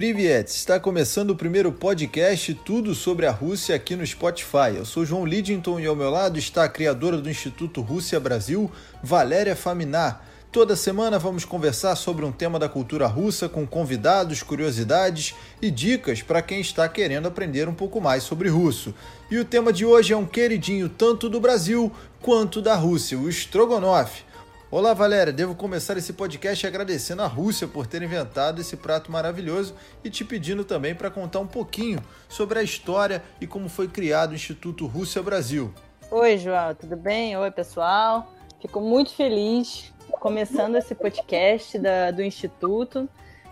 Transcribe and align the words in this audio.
Privet, 0.00 0.48
está 0.48 0.80
começando 0.80 1.32
o 1.32 1.36
primeiro 1.36 1.70
podcast 1.70 2.54
Tudo 2.54 2.94
sobre 2.94 3.26
a 3.26 3.30
Rússia 3.30 3.74
aqui 3.74 3.94
no 3.94 4.06
Spotify. 4.06 4.74
Eu 4.74 4.86
sou 4.86 5.04
João 5.04 5.26
Lidington 5.26 5.78
e 5.78 5.84
ao 5.84 5.94
meu 5.94 6.08
lado 6.08 6.38
está 6.38 6.64
a 6.64 6.70
criadora 6.70 7.18
do 7.18 7.28
Instituto 7.28 7.82
Rússia 7.82 8.18
Brasil, 8.18 8.72
Valéria 9.02 9.54
Faminar. 9.54 10.24
Toda 10.50 10.74
semana 10.74 11.18
vamos 11.18 11.44
conversar 11.44 11.96
sobre 11.96 12.24
um 12.24 12.32
tema 12.32 12.58
da 12.58 12.66
cultura 12.66 13.06
russa 13.06 13.46
com 13.46 13.66
convidados, 13.66 14.42
curiosidades 14.42 15.34
e 15.60 15.70
dicas 15.70 16.22
para 16.22 16.40
quem 16.40 16.62
está 16.62 16.88
querendo 16.88 17.28
aprender 17.28 17.68
um 17.68 17.74
pouco 17.74 18.00
mais 18.00 18.22
sobre 18.22 18.48
russo. 18.48 18.94
E 19.30 19.36
o 19.36 19.44
tema 19.44 19.70
de 19.70 19.84
hoje 19.84 20.14
é 20.14 20.16
um 20.16 20.24
queridinho 20.24 20.88
tanto 20.88 21.28
do 21.28 21.38
Brasil 21.38 21.92
quanto 22.22 22.62
da 22.62 22.74
Rússia, 22.74 23.18
o 23.18 23.28
Strogonoff. 23.28 24.24
Olá, 24.72 24.94
Valéria. 24.94 25.32
Devo 25.32 25.56
começar 25.56 25.96
esse 25.96 26.12
podcast 26.12 26.64
agradecendo 26.64 27.22
a 27.22 27.26
Rússia 27.26 27.66
por 27.66 27.88
ter 27.88 28.02
inventado 28.02 28.60
esse 28.60 28.76
prato 28.76 29.10
maravilhoso 29.10 29.74
e 30.04 30.08
te 30.08 30.24
pedindo 30.24 30.64
também 30.64 30.94
para 30.94 31.10
contar 31.10 31.40
um 31.40 31.46
pouquinho 31.46 31.98
sobre 32.28 32.60
a 32.60 32.62
história 32.62 33.20
e 33.40 33.48
como 33.48 33.68
foi 33.68 33.88
criado 33.88 34.30
o 34.30 34.34
Instituto 34.36 34.86
Rússia 34.86 35.20
Brasil. 35.24 35.74
Oi, 36.08 36.38
João, 36.38 36.72
tudo 36.76 36.96
bem? 36.96 37.36
Oi, 37.36 37.50
pessoal. 37.50 38.32
Fico 38.62 38.80
muito 38.80 39.12
feliz 39.12 39.92
começando 40.20 40.76
esse 40.76 40.94
podcast 40.94 41.76
da, 41.76 42.12
do 42.12 42.22
Instituto. 42.22 43.08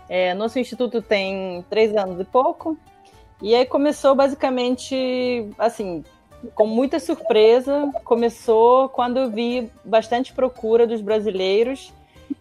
É, 0.07 0.33
nosso 0.33 0.57
Instituto 0.57 1.01
tem 1.01 1.65
três 1.69 1.97
anos 1.97 2.17
e 2.21 2.23
pouco. 2.23 2.77
E 3.41 3.53
aí 3.53 3.65
começou 3.65 4.15
basicamente 4.15 5.49
assim, 5.57 6.01
com 6.55 6.65
muita 6.67 6.99
surpresa, 6.99 7.91
começou 8.03 8.89
quando 8.89 9.17
eu 9.17 9.29
vi 9.29 9.71
bastante 9.83 10.33
procura 10.33 10.87
dos 10.87 11.01
brasileiros, 11.01 11.93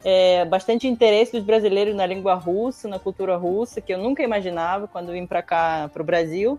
é, 0.04 0.44
bastante 0.44 0.86
interesse 0.86 1.32
dos 1.32 1.42
brasileiros 1.42 1.94
na 1.94 2.06
língua 2.06 2.34
russa, 2.34 2.88
na 2.88 2.98
cultura 2.98 3.36
russa, 3.36 3.80
que 3.80 3.92
eu 3.92 3.98
nunca 3.98 4.22
imaginava 4.22 4.86
quando 4.86 5.12
vim 5.12 5.26
para 5.26 5.42
cá, 5.42 5.90
para 5.92 6.02
o 6.02 6.04
Brasil, 6.04 6.58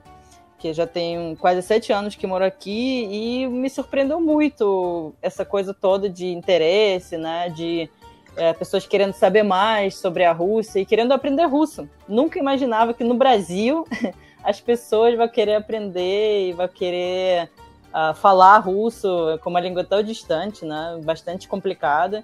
que 0.57 0.73
já 0.73 0.85
tenho 0.85 1.37
quase 1.37 1.61
sete 1.61 1.93
anos 1.93 2.15
que 2.15 2.27
moro 2.27 2.43
aqui, 2.43 3.07
e 3.09 3.47
me 3.47 3.69
surpreendeu 3.69 4.19
muito 4.19 5.13
essa 5.21 5.45
coisa 5.45 5.73
toda 5.73 6.09
de 6.09 6.27
interesse, 6.27 7.17
né, 7.17 7.49
de 7.49 7.89
é, 8.35 8.53
pessoas 8.53 8.85
querendo 8.85 9.13
saber 9.13 9.43
mais 9.43 9.95
sobre 9.95 10.25
a 10.25 10.33
Rússia 10.33 10.79
e 10.79 10.85
querendo 10.85 11.13
aprender 11.13 11.45
russo. 11.45 11.89
Nunca 12.07 12.37
imaginava 12.37 12.93
que 12.93 13.03
no 13.03 13.15
Brasil 13.15 13.85
as 14.43 14.59
pessoas 14.59 15.15
vão 15.15 15.27
querer 15.27 15.55
aprender 15.55 16.49
e 16.49 16.53
vão 16.53 16.67
querer 16.67 17.49
uh, 17.89 18.13
falar 18.15 18.59
russo 18.59 19.39
com 19.43 19.49
uma 19.49 19.59
língua 19.59 19.83
tão 19.83 20.01
distante, 20.01 20.65
né? 20.65 20.99
Bastante 21.03 21.47
complicada. 21.47 22.23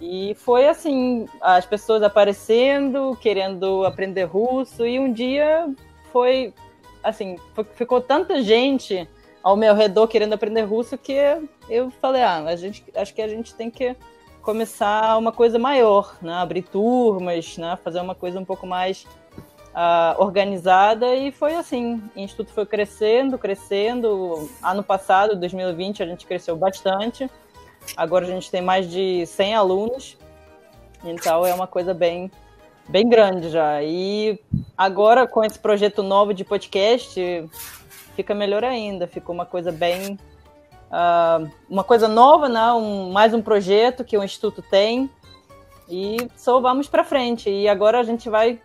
E 0.00 0.34
foi 0.34 0.68
assim, 0.68 1.26
as 1.40 1.64
pessoas 1.64 2.02
aparecendo, 2.02 3.16
querendo 3.20 3.84
aprender 3.84 4.24
russo, 4.24 4.86
e 4.86 4.98
um 4.98 5.12
dia 5.12 5.72
foi 6.12 6.52
assim, 7.02 7.36
ficou 7.74 8.00
tanta 8.00 8.42
gente 8.42 9.08
ao 9.42 9.56
meu 9.56 9.74
redor 9.74 10.08
querendo 10.08 10.32
aprender 10.32 10.62
russo 10.62 10.96
que 10.96 11.14
eu 11.68 11.90
falei, 11.90 12.22
ah, 12.22 12.44
a 12.44 12.56
gente, 12.56 12.82
acho 12.94 13.14
que 13.14 13.20
a 13.20 13.28
gente 13.28 13.54
tem 13.54 13.70
que 13.70 13.94
começar 14.40 15.16
uma 15.18 15.32
coisa 15.32 15.58
maior, 15.58 16.16
né? 16.20 16.32
Abrir 16.34 16.62
turmas, 16.62 17.56
né? 17.56 17.78
Fazer 17.82 18.00
uma 18.00 18.14
coisa 18.14 18.38
um 18.38 18.44
pouco 18.44 18.66
mais 18.66 19.06
uh, 19.74 20.22
organizada 20.22 21.14
e 21.14 21.32
foi 21.32 21.54
assim. 21.56 22.02
O 22.14 22.20
Instituto 22.20 22.52
foi 22.52 22.64
crescendo, 22.64 23.36
crescendo. 23.36 24.48
Ano 24.62 24.82
passado, 24.82 25.36
2020, 25.36 26.02
a 26.02 26.06
gente 26.06 26.26
cresceu 26.26 26.56
bastante. 26.56 27.28
Agora 27.96 28.24
a 28.24 28.30
gente 28.30 28.50
tem 28.50 28.62
mais 28.62 28.90
de 28.90 29.26
100 29.26 29.54
alunos. 29.54 30.16
Então 31.04 31.44
é 31.44 31.52
uma 31.52 31.66
coisa 31.66 31.92
bem, 31.92 32.30
bem 32.88 33.08
grande 33.08 33.50
já. 33.50 33.82
E 33.82 34.40
agora 34.76 35.26
com 35.26 35.44
esse 35.44 35.58
projeto 35.58 36.02
novo 36.02 36.32
de 36.32 36.44
podcast, 36.44 37.20
fica 38.16 38.34
melhor 38.34 38.64
ainda. 38.64 39.06
Ficou 39.06 39.34
uma 39.34 39.44
coisa 39.44 39.70
bem. 39.70 40.18
Uh, 40.90 41.50
uma 41.68 41.82
coisa 41.82 42.06
nova, 42.06 42.48
né? 42.48 42.72
Um, 42.72 43.10
mais 43.10 43.34
um 43.34 43.42
projeto 43.42 44.04
que 44.04 44.16
o 44.16 44.24
Instituto 44.24 44.62
tem. 44.62 45.10
E 45.88 46.16
só 46.36 46.60
vamos 46.60 46.88
para 46.88 47.04
frente. 47.04 47.50
E 47.50 47.68
agora 47.68 48.00
a 48.00 48.02
gente 48.02 48.30
vai 48.30 48.58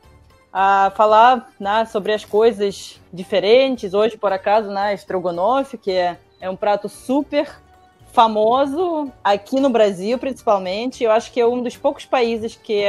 a 0.51 0.91
falar 0.95 1.51
né, 1.59 1.85
sobre 1.85 2.11
as 2.11 2.25
coisas 2.25 2.99
diferentes. 3.13 3.93
Hoje, 3.93 4.17
por 4.17 4.33
acaso, 4.33 4.69
né, 4.69 4.93
estrogonofe, 4.93 5.77
que 5.77 5.91
é, 5.91 6.17
é 6.41 6.49
um 6.49 6.55
prato 6.55 6.89
super 6.89 7.59
famoso 8.11 9.11
aqui 9.23 9.59
no 9.59 9.69
Brasil, 9.69 10.17
principalmente. 10.17 11.03
Eu 11.03 11.11
acho 11.11 11.31
que 11.31 11.39
é 11.39 11.45
um 11.45 11.61
dos 11.61 11.77
poucos 11.77 12.05
países 12.05 12.55
que 12.55 12.83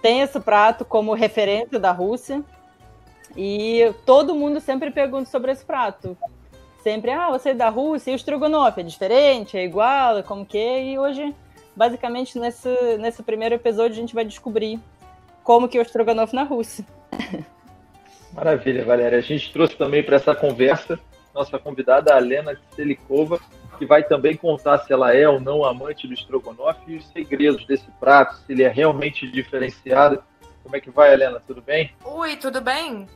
tem 0.00 0.20
esse 0.20 0.40
prato 0.40 0.84
como 0.84 1.12
referência 1.12 1.78
da 1.78 1.92
Rússia. 1.92 2.42
E 3.36 3.94
todo 4.04 4.34
mundo 4.34 4.60
sempre 4.60 4.90
pergunta 4.90 5.30
sobre 5.30 5.52
esse 5.52 5.64
prato. 5.64 6.16
Sempre, 6.82 7.10
ah, 7.10 7.30
você 7.30 7.50
é 7.50 7.54
da 7.54 7.68
Rússia 7.68 8.10
e 8.10 8.14
o 8.14 8.16
estrogonofe 8.16 8.80
é 8.80 8.82
diferente, 8.82 9.56
é 9.56 9.64
igual, 9.64 10.22
como 10.22 10.46
que 10.46 10.56
é? 10.56 10.82
E 10.82 10.98
hoje, 10.98 11.34
basicamente, 11.76 12.38
nesse, 12.38 12.70
nesse 12.98 13.22
primeiro 13.22 13.54
episódio, 13.54 13.92
a 13.92 14.00
gente 14.00 14.14
vai 14.14 14.24
descobrir 14.24 14.80
como 15.42 15.68
que 15.68 15.78
é 15.78 15.80
o 15.80 15.82
estrogonofe 15.82 16.34
na 16.34 16.42
Rússia. 16.42 16.84
Maravilha, 18.32 18.84
Valéria. 18.84 19.18
A 19.18 19.22
gente 19.22 19.52
trouxe 19.52 19.76
também 19.76 20.02
para 20.02 20.16
essa 20.16 20.34
conversa 20.34 20.98
nossa 21.34 21.58
convidada, 21.58 22.14
a 22.14 22.18
Lena 22.18 22.58
Selikova, 22.74 23.40
que 23.78 23.86
vai 23.86 24.02
também 24.02 24.36
contar 24.36 24.78
se 24.78 24.92
ela 24.92 25.14
é 25.14 25.28
ou 25.28 25.40
não 25.40 25.64
amante 25.64 26.06
do 26.06 26.14
estrogonofe 26.14 26.92
e 26.92 26.96
os 26.96 27.06
segredos 27.08 27.64
desse 27.66 27.90
prato, 27.98 28.36
se 28.36 28.52
ele 28.52 28.62
é 28.62 28.68
realmente 28.68 29.30
diferenciado. 29.30 30.22
Como 30.62 30.76
é 30.76 30.80
que 30.80 30.90
vai, 30.90 31.12
Helena? 31.12 31.40
Tudo 31.46 31.62
bem? 31.62 31.92
Oi, 32.04 32.36
tudo 32.36 32.60
bem? 32.60 33.08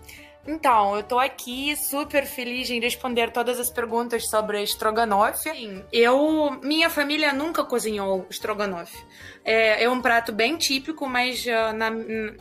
Então, 0.47 0.95
eu 0.95 1.03
tô 1.03 1.19
aqui 1.19 1.75
super 1.75 2.27
feliz 2.27 2.69
em 2.69 2.79
responder 2.79 3.31
todas 3.31 3.59
as 3.59 3.71
perguntas 3.71 4.29
sobre 4.29 4.63
estrogonofe. 4.63 5.85
Eu, 5.91 6.59
minha 6.63 6.91
família 6.91 7.33
nunca 7.33 7.65
cozinhou 7.65 8.27
estrogonofe. 8.29 8.97
É, 9.43 9.85
é 9.85 9.91
um 9.91 10.03
prato 10.03 10.33
bem 10.33 10.59
típico, 10.59 11.09
mas 11.09 11.45
uh, 11.47 11.73
na, 11.75 11.91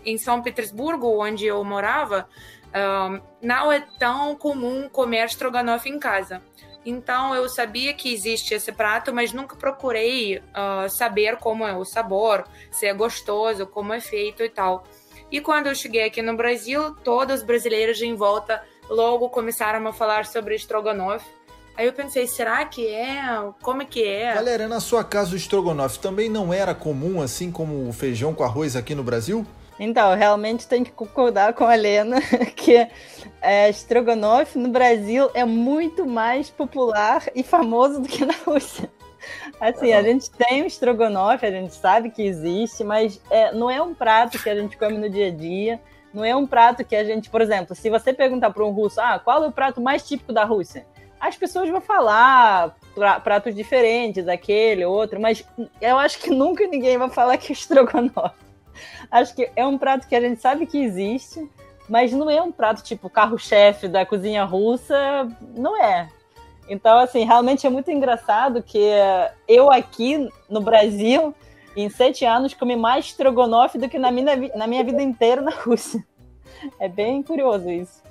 em 0.06 0.18
São 0.18 0.42
Petersburgo, 0.42 1.24
onde 1.24 1.46
eu 1.46 1.64
morava, 1.64 2.28
uh, 2.68 3.24
não 3.42 3.72
é 3.72 3.80
tão 3.98 4.36
comum 4.36 4.90
comer 4.90 5.26
estrogonofe 5.26 5.90
em 5.90 5.98
casa. 5.98 6.42
Então 6.86 7.34
eu 7.34 7.48
sabia 7.48 7.94
que 7.94 8.14
existe 8.14 8.54
esse 8.54 8.72
prato, 8.72 9.14
mas 9.14 9.32
nunca 9.32 9.56
procurei 9.56 10.40
uh, 10.40 10.90
saber 10.90 11.38
como 11.38 11.66
é 11.66 11.74
o 11.74 11.86
sabor, 11.86 12.46
se 12.72 12.86
é 12.86 12.94
gostoso, 12.94 13.66
como 13.66 13.94
é 13.94 14.02
feito 14.02 14.44
e 14.44 14.50
tal. 14.50 14.84
E 15.34 15.42
quando 15.42 15.66
eu 15.66 15.74
cheguei 15.74 16.04
aqui 16.04 16.22
no 16.22 16.38
Brasil, 16.38 16.94
todas 17.04 17.40
as 17.40 17.44
brasileiras 17.44 18.00
em 18.00 18.14
volta 18.14 18.62
logo 18.88 19.30
começaram 19.30 19.88
a 19.88 19.92
falar 19.92 20.28
sobre 20.28 20.54
estrogonofe. 20.54 21.26
Aí 21.76 21.88
eu 21.88 21.92
pensei, 21.92 22.28
será 22.28 22.64
que 22.66 22.86
é? 22.86 23.20
Como 23.64 23.82
é 23.82 23.86
que 23.86 24.04
é? 24.04 24.36
Galera, 24.36 24.68
na 24.68 24.80
sua 24.80 25.04
casa 25.04 25.34
o 25.34 25.36
estrogonofe 25.36 25.98
também 25.98 26.30
não 26.30 26.54
era 26.54 26.76
comum, 26.76 27.20
assim 27.20 27.52
como 27.52 27.90
o 27.90 27.92
feijão 27.92 28.32
com 28.32 28.44
arroz 28.44 28.76
aqui 28.76 28.94
no 28.94 29.04
Brasil? 29.04 29.44
Então, 29.80 30.16
realmente 30.16 30.68
tem 30.68 30.84
que 30.84 30.92
concordar 30.92 31.54
com 31.54 31.66
a 31.66 31.74
Helena 31.74 32.22
que 32.56 32.88
é, 33.42 33.70
estrogonofe 33.72 34.60
no 34.60 34.70
Brasil 34.70 35.32
é 35.34 35.44
muito 35.44 36.06
mais 36.06 36.52
popular 36.52 37.24
e 37.34 37.42
famoso 37.42 38.00
do 38.00 38.08
que 38.08 38.24
na 38.24 38.36
Rússia. 38.46 38.88
Assim, 39.60 39.94
a 39.94 40.02
gente 40.02 40.30
tem 40.32 40.64
o 40.64 40.66
estrogonofe, 40.66 41.46
a 41.46 41.52
gente 41.52 41.74
sabe 41.74 42.10
que 42.10 42.22
existe, 42.22 42.84
mas 42.84 43.22
é, 43.30 43.52
não 43.54 43.70
é 43.70 43.82
um 43.82 43.94
prato 43.94 44.42
que 44.42 44.50
a 44.50 44.56
gente 44.56 44.78
come 44.78 44.98
no 44.98 45.10
dia 45.10 45.28
a 45.28 45.32
dia. 45.32 45.80
Não 46.14 46.24
é 46.24 46.36
um 46.36 46.46
prato 46.46 46.86
que 46.86 46.96
a 46.96 47.04
gente, 47.04 47.30
por 47.30 47.42
exemplo, 47.42 47.76
se 47.76 47.90
você 47.90 48.14
perguntar 48.14 48.52
para 48.52 48.64
um 48.64 48.70
russo, 48.70 49.02
ah, 49.02 49.20
qual 49.20 49.44
é 49.44 49.48
o 49.48 49.52
prato 49.52 49.82
mais 49.82 50.08
típico 50.08 50.32
da 50.32 50.44
Rússia? 50.44 50.86
As 51.20 51.36
pessoas 51.36 51.70
vão 51.70 51.82
falar 51.82 52.76
pratos 53.24 53.56
diferentes, 53.56 54.28
aquele, 54.28 54.86
outro, 54.86 55.20
mas 55.20 55.44
eu 55.82 55.98
acho 55.98 56.20
que 56.20 56.30
nunca 56.30 56.68
ninguém 56.68 56.98
vai 56.98 57.10
falar 57.10 57.38
que 57.38 57.52
é 57.52 57.56
estrogonofe. 57.56 58.36
Acho 59.10 59.34
que 59.34 59.50
é 59.56 59.66
um 59.66 59.78
prato 59.78 60.08
que 60.08 60.16
a 60.16 60.22
gente 60.22 60.42
sabe 60.42 60.68
que 60.68 60.78
existe, 60.78 61.50
mas 61.90 62.12
não 62.12 62.30
é 62.30 62.42
um 62.42 62.52
prato 62.52 62.84
tipo 62.84 63.10
carro-chefe 63.10 63.88
da 63.88 64.06
cozinha 64.06 64.44
russa, 64.44 65.28
não 65.56 65.82
é. 65.82 66.10
Então, 66.68 67.00
assim, 67.00 67.26
realmente 67.26 67.68
é 67.68 67.70
muito 67.70 67.92
engraçado 67.92 68.64
que 68.64 68.80
eu 69.48 69.72
aqui 69.72 70.30
no 70.50 70.62
Brasil, 70.62 71.36
em 71.76 71.90
sete 71.90 72.26
anos, 72.26 72.54
comi 72.54 72.76
mais 72.76 73.06
estrogonofe 73.06 73.78
do 73.78 73.90
que 73.90 74.00
na 74.00 74.12
minha, 74.12 74.36
na 74.56 74.68
minha 74.68 74.84
vida 74.84 75.02
inteira 75.02 75.42
na 75.42 75.52
Rússia. 75.52 76.04
É 76.80 76.88
bem 76.88 77.22
curioso 77.22 77.70
isso. 77.70 78.02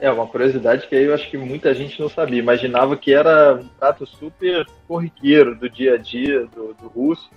É, 0.00 0.10
uma 0.10 0.26
curiosidade 0.26 0.88
que 0.88 0.94
eu 0.94 1.14
acho 1.14 1.30
que 1.30 1.36
muita 1.36 1.72
gente 1.72 2.00
não 2.00 2.08
sabia. 2.08 2.38
Imaginava 2.38 2.96
que 2.96 3.14
era 3.14 3.54
um 3.54 3.68
prato 3.68 4.04
super 4.06 4.66
corriqueiro 4.88 5.54
do 5.54 5.70
dia 5.70 5.94
a 5.94 5.96
dia 5.96 6.46
do, 6.46 6.74
do 6.74 6.88
russo. 6.88 7.30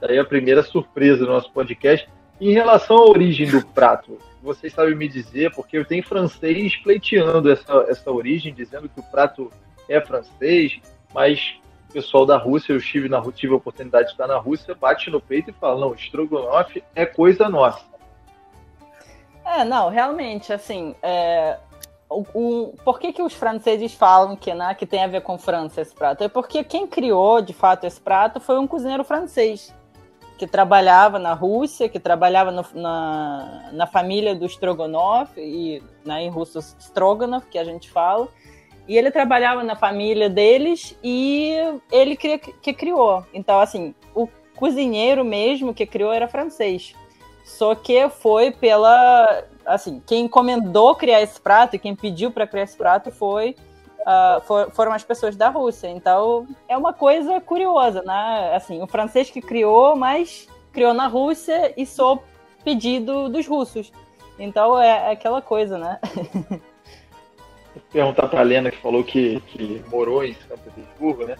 Daí 0.00 0.18
a 0.18 0.24
primeira 0.24 0.62
surpresa 0.62 1.24
do 1.24 1.32
nosso 1.32 1.50
podcast. 1.50 2.06
Em 2.40 2.52
relação 2.52 2.96
à 2.96 3.08
origem 3.08 3.48
do 3.48 3.64
prato, 3.64 4.18
vocês 4.42 4.72
sabem 4.72 4.94
me 4.94 5.08
dizer, 5.08 5.52
porque 5.54 5.78
eu 5.78 5.84
tenho 5.84 6.02
francês 6.02 6.76
pleiteando 6.76 7.50
essa, 7.50 7.86
essa 7.88 8.10
origem, 8.10 8.52
dizendo 8.52 8.88
que 8.88 9.00
o 9.00 9.04
prato 9.04 9.50
é 9.88 10.00
francês, 10.00 10.80
mas 11.12 11.56
o 11.90 11.92
pessoal 11.92 12.26
da 12.26 12.36
Rússia, 12.36 12.72
eu 12.72 12.78
estive 12.78 13.08
na 13.08 13.22
tive 13.32 13.52
a 13.52 13.56
oportunidade 13.56 14.06
de 14.06 14.12
estar 14.12 14.26
na 14.26 14.38
Rússia, 14.38 14.74
bate 14.74 15.10
no 15.10 15.20
peito 15.20 15.50
e 15.50 15.52
fala, 15.52 15.80
não, 15.80 15.94
estrogonofe 15.94 16.82
é 16.94 17.06
coisa 17.06 17.48
nossa. 17.48 17.84
É, 19.44 19.64
não, 19.64 19.90
realmente, 19.90 20.52
assim, 20.52 20.94
é, 21.02 21.58
o, 22.08 22.24
o, 22.34 22.74
por 22.84 22.98
que, 22.98 23.12
que 23.12 23.22
os 23.22 23.34
franceses 23.34 23.92
falam 23.94 24.36
que, 24.36 24.52
né, 24.54 24.74
que 24.74 24.86
tem 24.86 25.04
a 25.04 25.06
ver 25.06 25.20
com 25.22 25.36
França 25.36 25.80
esse 25.80 25.94
prato? 25.94 26.24
É 26.24 26.28
porque 26.28 26.64
quem 26.64 26.86
criou, 26.86 27.42
de 27.42 27.52
fato, 27.52 27.84
esse 27.84 28.00
prato 28.00 28.40
foi 28.40 28.58
um 28.58 28.66
cozinheiro 28.66 29.04
francês, 29.04 29.74
que 30.38 30.46
trabalhava 30.46 31.18
na 31.18 31.32
Rússia, 31.32 31.88
que 31.88 32.00
trabalhava 32.00 32.50
no, 32.50 32.64
na, 32.74 33.70
na 33.72 33.86
família 33.86 34.34
do 34.34 34.46
Stroganov, 34.46 35.30
e 35.36 35.82
né, 36.04 36.22
em 36.22 36.30
russo 36.30 36.58
Stroganov, 36.58 37.44
que 37.46 37.58
a 37.58 37.64
gente 37.64 37.90
fala, 37.90 38.28
e 38.86 38.96
ele 38.98 39.10
trabalhava 39.10 39.62
na 39.62 39.74
família 39.74 40.28
deles 40.28 40.96
e 41.02 41.56
ele 41.90 42.16
que, 42.16 42.38
que 42.38 42.72
criou. 42.72 43.24
Então, 43.32 43.60
assim, 43.60 43.94
o 44.14 44.28
cozinheiro 44.56 45.24
mesmo 45.24 45.74
que 45.74 45.86
criou 45.86 46.12
era 46.12 46.28
francês. 46.28 46.94
Só 47.44 47.74
que 47.74 48.08
foi 48.08 48.50
pela. 48.50 49.44
Assim, 49.66 50.02
quem 50.06 50.24
encomendou 50.24 50.94
criar 50.94 51.22
esse 51.22 51.40
prato 51.40 51.76
e 51.76 51.78
quem 51.78 51.96
pediu 51.96 52.30
para 52.30 52.46
criar 52.46 52.64
esse 52.64 52.76
prato 52.76 53.10
foi, 53.10 53.56
uh, 54.00 54.40
for, 54.42 54.70
foram 54.72 54.92
as 54.92 55.02
pessoas 55.04 55.36
da 55.36 55.48
Rússia. 55.48 55.88
Então, 55.88 56.46
é 56.68 56.76
uma 56.76 56.92
coisa 56.92 57.40
curiosa, 57.40 58.02
né? 58.02 58.52
Assim, 58.54 58.82
o 58.82 58.86
francês 58.86 59.30
que 59.30 59.40
criou, 59.40 59.96
mas 59.96 60.46
criou 60.72 60.92
na 60.92 61.06
Rússia 61.06 61.72
e 61.76 61.86
sob 61.86 62.22
pedido 62.62 63.28
dos 63.30 63.46
russos. 63.46 63.90
Então, 64.38 64.78
é, 64.78 64.88
é 64.88 65.10
aquela 65.12 65.40
coisa, 65.40 65.78
né? 65.78 65.98
perguntar 67.92 68.28
para 68.28 68.40
a 68.40 68.44
Lena, 68.44 68.70
que 68.70 68.76
falou 68.78 69.04
que, 69.04 69.40
que 69.48 69.82
morou 69.88 70.24
em 70.24 70.34
São 70.34 70.56
Petersburgo, 70.56 71.26
né? 71.26 71.36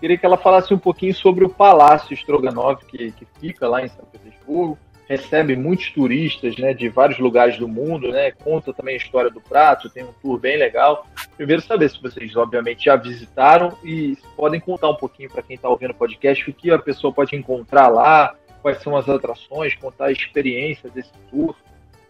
Queria 0.00 0.16
que 0.16 0.24
ela 0.24 0.36
falasse 0.36 0.72
um 0.72 0.78
pouquinho 0.78 1.14
sobre 1.14 1.44
o 1.44 1.48
Palácio 1.48 2.14
Stroganov, 2.14 2.84
que, 2.86 3.10
que 3.12 3.26
fica 3.40 3.68
lá 3.68 3.84
em 3.84 3.88
São 3.88 4.04
Petersburgo. 4.04 4.78
Recebe 5.08 5.56
muitos 5.56 5.90
turistas 5.90 6.56
né, 6.56 6.74
de 6.74 6.88
vários 6.88 7.18
lugares 7.18 7.58
do 7.58 7.66
mundo, 7.66 8.12
né? 8.12 8.30
Conta 8.30 8.72
também 8.74 8.94
a 8.94 8.98
história 8.98 9.30
do 9.30 9.40
prato, 9.40 9.88
tem 9.88 10.04
um 10.04 10.12
tour 10.22 10.38
bem 10.38 10.56
legal. 10.58 11.06
Primeiro, 11.36 11.62
saber 11.62 11.88
se 11.88 12.00
vocês, 12.00 12.36
obviamente, 12.36 12.84
já 12.84 12.94
visitaram 12.94 13.76
e 13.82 14.16
podem 14.36 14.60
contar 14.60 14.90
um 14.90 14.96
pouquinho 14.96 15.30
para 15.30 15.42
quem 15.42 15.56
está 15.56 15.68
ouvindo 15.68 15.92
o 15.92 15.94
podcast 15.94 16.48
o 16.48 16.52
que 16.52 16.70
a 16.70 16.78
pessoa 16.78 17.12
pode 17.12 17.34
encontrar 17.34 17.88
lá, 17.88 18.36
quais 18.60 18.82
são 18.82 18.96
as 18.96 19.08
atrações, 19.08 19.74
contar 19.74 20.06
a 20.06 20.12
experiência 20.12 20.90
desse 20.90 21.12
tour. 21.30 21.56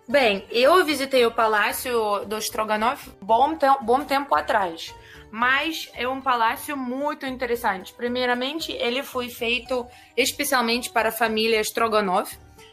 Bem, 0.09 0.47
eu 0.51 0.87
visitei 0.87 1.27
o 1.27 1.31
Palácio 1.31 2.25
do 2.25 2.39
Stroganov 2.39 2.99
bom, 3.21 3.55
te 3.55 3.67
bom 3.83 4.03
tempo 4.03 4.35
atrás, 4.35 4.95
mas 5.31 5.91
é 5.93 6.09
um 6.09 6.19
palácio 6.19 6.75
muito 6.79 7.27
interessante. 7.27 7.93
Primeiramente, 7.93 8.73
ele 8.73 9.03
foi 9.03 9.29
feito 9.29 9.87
especialmente 10.17 10.89
para 10.89 11.11
a 11.11 11.13
família 11.13 11.61
Stroganov. 11.61 12.27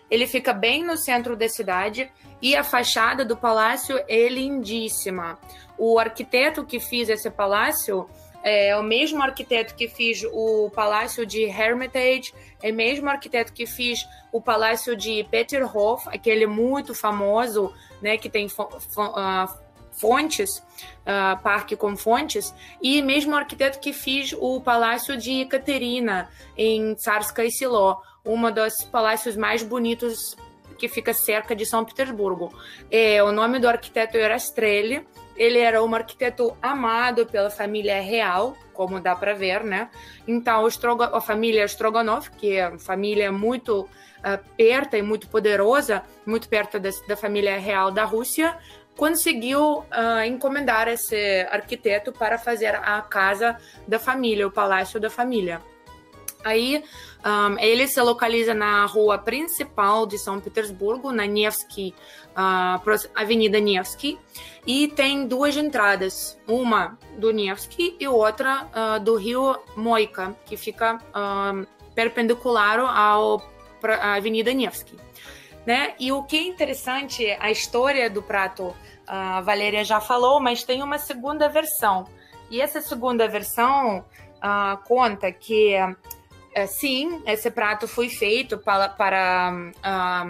Ele 0.10 0.28
fica 0.28 0.54
bem 0.54 0.82
no 0.82 0.96
centro 0.96 1.36
da 1.36 1.50
cidade 1.50 2.10
e 2.42 2.56
a 2.56 2.64
fachada 2.64 3.26
do 3.26 3.36
palácio 3.36 4.02
é 4.08 4.30
lindíssima. 4.30 5.38
O 5.78 6.00
arquiteto 6.00 6.66
que 6.66 6.80
fez 6.80 7.10
esse 7.10 7.30
palácio 7.30 8.10
é 8.46 8.78
o 8.78 8.84
mesmo 8.84 9.24
arquiteto 9.24 9.74
que 9.74 9.88
fez 9.88 10.24
o 10.32 10.70
Palácio 10.70 11.26
de 11.26 11.42
Hermitage, 11.46 12.32
é 12.62 12.72
o 12.72 12.76
mesmo 12.76 13.10
arquiteto 13.10 13.52
que 13.52 13.66
fez 13.66 14.08
o 14.32 14.40
Palácio 14.40 14.96
de 14.96 15.24
Peterhof, 15.32 16.08
aquele 16.10 16.46
muito 16.46 16.94
famoso, 16.94 17.74
né, 18.00 18.18
que 18.18 18.30
tem 18.30 18.46
uh, 18.46 19.50
fontes, 19.94 20.60
uh, 20.60 21.42
parque 21.42 21.76
com 21.76 21.98
fontes, 21.98 22.54
e 22.80 23.02
mesmo 23.02 23.36
arquiteto 23.36 23.80
que 23.80 23.92
fez 23.92 24.32
o 24.38 24.62
Palácio 24.62 25.18
de 25.18 25.44
Caterina, 25.46 26.30
em 26.56 26.94
Tsarskaya 26.94 27.50
Selo, 27.50 28.00
um 28.24 28.52
dos 28.52 28.76
palácios 28.92 29.36
mais 29.36 29.64
bonitos 29.64 30.36
que 30.78 30.88
fica 30.88 31.16
cerca 31.16 31.56
de 31.56 31.66
São 31.66 31.84
Petersburgo. 31.84 32.54
É, 32.92 33.24
o 33.24 33.32
nome 33.32 33.58
do 33.60 33.68
arquiteto 33.68 34.18
era 34.18 34.36
Strelli, 34.36 35.04
ele 35.36 35.60
era 35.60 35.84
um 35.84 35.94
arquiteto 35.94 36.56
amado 36.62 37.26
pela 37.26 37.50
família 37.50 38.02
real, 38.02 38.56
como 38.74 39.00
dá 39.00 39.16
para 39.16 39.34
ver, 39.34 39.64
né? 39.64 39.90
Então, 40.28 40.66
a 41.14 41.22
família 41.22 41.66
Stroganov, 41.66 42.30
que 42.32 42.56
é 42.56 42.68
uma 42.68 42.80
família 42.80 43.32
muito 43.32 43.82
uh, 43.82 44.56
perto 44.58 44.96
e 44.96 45.02
muito 45.02 45.28
poderosa, 45.28 46.04
muito 46.26 46.48
perto 46.48 46.80
da, 46.80 46.90
da 47.08 47.16
família 47.16 47.58
real 47.58 47.92
da 47.92 48.04
Rússia, 48.04 48.58
conseguiu 48.98 49.80
uh, 49.80 50.24
encomendar 50.26 50.88
esse 50.88 51.48
arquiteto 51.52 52.12
para 52.12 52.38
fazer 52.38 52.76
a 52.76 53.02
casa 53.02 53.58
da 53.88 54.00
família, 54.00 54.48
o 54.48 54.52
palácio 54.52 55.00
da 55.00 55.10
família. 55.10 55.62
Aí 56.46 56.84
um, 57.26 57.58
ele 57.58 57.88
se 57.88 58.00
localiza 58.00 58.54
na 58.54 58.86
rua 58.86 59.18
principal 59.18 60.06
de 60.06 60.20
São 60.20 60.40
Petersburgo, 60.40 61.12
na 61.12 61.26
Nevsky, 61.26 61.96
uh, 62.38 63.10
Avenida 63.16 63.60
Nevsky, 63.60 64.20
e 64.64 64.88
tem 64.90 65.26
duas 65.26 65.58
entradas, 65.58 66.40
uma 66.48 67.00
do 67.18 67.32
Nevsky 67.32 67.98
e 68.00 68.08
outra 68.08 68.68
uh, 68.68 69.00
do 69.00 69.16
rio 69.16 69.58
Moika, 69.76 70.36
que 70.46 70.56
fica 70.56 71.00
perpendicular 71.96 72.80
ao, 72.80 73.42
à 74.00 74.14
Avenida 74.14 74.54
Nevsky. 74.54 74.96
Né? 75.66 75.96
E 76.00 76.12
o 76.12 76.22
que 76.22 76.38
é 76.38 76.44
interessante, 76.44 77.26
a 77.40 77.50
história 77.50 78.08
do 78.08 78.22
prato, 78.22 78.72
a 79.08 79.42
Valéria 79.42 79.84
já 79.84 80.00
falou, 80.00 80.40
mas 80.40 80.64
tem 80.64 80.84
uma 80.84 81.00
segunda 81.00 81.50
versão. 81.50 82.06
E 82.52 82.62
essa 82.62 82.82
segunda 82.82 83.28
versão 83.28 84.06
conta 84.86 85.32
que 85.32 85.74
é, 86.56 86.66
sim, 86.66 87.22
esse 87.28 87.52
prato 87.52 87.86
foi 87.86 88.08
feito 88.08 88.58
para, 88.58 88.88
para 88.88 89.54
a 89.84 90.28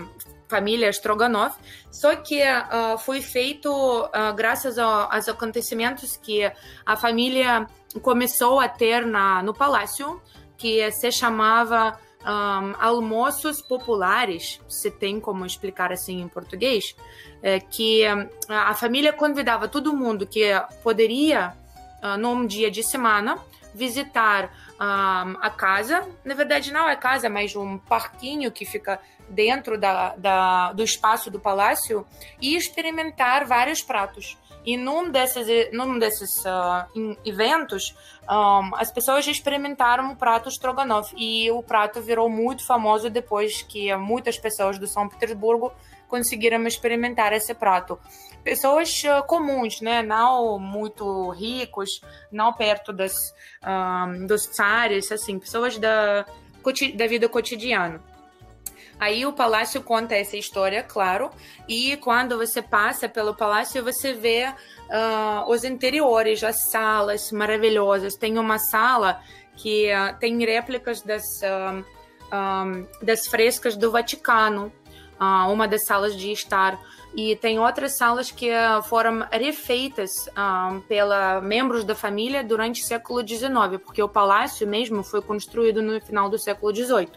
família 0.48 0.89
Stroganov, 0.89 1.54
só 1.92 2.16
que 2.16 2.42
uh, 2.42 2.98
foi 2.98 3.22
feito 3.22 3.69
uh, 3.69 4.33
graças 4.36 4.80
aos 4.80 5.30
acontecimentos 5.30 6.18
que 6.18 6.51
a 6.83 6.95
família 6.98 7.68
começou 8.01 8.60
a 8.60 8.68
ter 8.68 9.06
na, 9.06 9.44
no 9.44 9.54
palácio, 9.54 10.19
que 10.57 10.92
se 10.92 11.12
chamava 11.12 11.95
um, 12.24 12.74
almoços 12.80 13.62
populares, 13.62 14.60
se 14.68 14.89
tem 14.89 15.19
como 15.19 15.45
explicar 15.45 15.92
assim 15.92 16.22
em 16.22 16.27
português, 16.27 16.95
é, 17.44 17.60
que 17.60 18.04
a 18.50 18.74
família 18.74 19.13
convidava 19.13 19.68
todo 19.68 19.95
mundo 19.95 20.25
que 20.25 20.50
poderia, 20.81 21.54
num 22.19 22.48
dia 22.48 22.72
de 22.72 22.81
semana, 22.81 23.38
visitar 23.75 24.50
um, 24.80 25.38
a 25.42 25.50
casa. 25.50 26.07
Na 26.24 26.33
verdade, 26.33 26.72
não 26.72 26.88
é 26.88 26.95
casa, 26.95 27.30
mas 27.30 27.56
um 27.56 27.77
parquinho 27.77 28.51
que 28.51 28.66
fica 28.66 29.00
dentro 29.30 29.77
da, 29.77 30.15
da, 30.15 30.74
do 30.74 30.84
espaço 30.84 31.32
do 31.32 31.39
palácio 31.39 32.05
e 32.41 32.55
experimentar 32.55 33.46
vários 33.46 33.82
pratos. 33.82 34.38
E 34.65 34.75
num 34.77 35.12
desses, 35.12 35.72
num 35.72 36.00
desses 36.00 36.44
uh, 36.44 37.17
eventos, 37.24 37.96
um, 38.24 38.75
as 38.75 38.91
pessoas 38.91 39.27
experimentaram 39.27 40.12
o 40.12 40.15
prato 40.15 40.50
Stroganov 40.50 41.08
e 41.15 41.51
o 41.51 41.62
prato 41.62 42.01
virou 42.01 42.27
muito 42.29 42.65
famoso 42.65 43.10
depois 43.10 43.62
que 43.62 43.96
muitas 43.96 44.39
pessoas 44.39 44.79
do 44.79 44.88
São 44.88 45.08
Petersburgo 45.08 45.72
conseguiram 46.15 46.65
experimentar 46.65 47.34
esse 47.34 47.53
prato. 47.53 48.00
Pessoas 48.41 49.03
uh, 49.03 49.25
comuns, 49.27 49.81
né? 49.81 50.01
Não 50.01 50.57
muito 50.57 51.29
ricos, 51.31 51.89
não 52.31 52.53
perto 52.53 52.93
das, 52.93 53.13
um, 53.62 54.25
dos 54.25 54.45
tsares, 54.48 55.12
assim, 55.12 55.38
pessoas 55.38 55.77
da, 55.77 56.25
da 56.95 57.07
vida 57.07 57.27
cotidiana. 57.27 58.01
Aí 58.98 59.25
o 59.25 59.34
palácio 59.34 59.81
conta 59.84 60.15
essa 60.15 60.38
história, 60.38 60.81
claro, 60.81 61.29
e 61.67 61.98
quando 61.98 62.38
você 62.38 62.62
passa 62.62 63.10
pelo 63.10 63.36
palácio, 63.36 63.84
você 63.84 64.13
vê 64.13 64.45
uh, 64.48 65.51
os 65.51 65.65
interiores, 65.65 66.41
as 66.45 66.69
salas 66.72 67.29
maravilhosas. 67.29 68.15
Tem 68.15 68.38
uma 68.38 68.57
sala 68.57 69.19
que 69.57 69.91
uh, 69.91 70.17
tem 70.17 70.39
réplicas 70.45 71.01
das, 71.01 71.24
uh, 71.41 71.84
um, 72.34 72.88
das 73.01 73.27
frescas 73.27 73.75
do 73.75 73.91
Vaticano, 73.91 74.72
uma 75.19 75.67
das 75.67 75.86
salas 75.86 76.15
de 76.15 76.31
estar. 76.31 76.79
E 77.15 77.36
tem 77.38 77.57
outras 77.57 77.95
salas 77.98 78.29
que 78.29 78.50
foram 78.89 79.25
refeitas 79.31 80.12
um, 80.38 80.81
pela 80.81 81.39
membros 81.39 81.86
da 81.86 81.95
família 81.95 82.43
durante 82.43 82.81
o 82.81 82.86
século 82.86 83.25
XIX, 83.25 83.81
porque 83.84 84.03
o 84.03 84.10
palácio 84.10 84.67
mesmo 84.67 85.01
foi 85.01 85.22
construído 85.22 85.81
no 85.81 86.01
final 86.01 86.29
do 86.29 86.38
século 86.38 86.75
XVIII. 86.75 87.10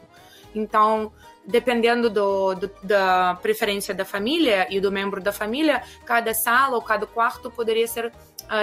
Então, 0.55 1.13
dependendo 1.45 2.09
do, 2.09 2.55
do, 2.55 2.71
da 2.83 3.37
preferência 3.43 3.93
da 3.93 4.05
família 4.05 4.69
e 4.71 4.81
do 4.81 4.93
membro 4.93 5.21
da 5.21 5.33
família, 5.33 5.83
cada 6.05 6.33
sala 6.33 6.77
ou 6.77 6.83
cada 6.83 7.07
quarto 7.07 7.51
poderia 7.51 7.87
ser 7.89 8.07
uh, 8.07 8.13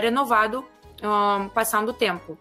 renovado 0.02 0.60
uh, 0.60 1.50
passando 1.50 1.90
o 1.90 1.94
tempo. 1.94 2.38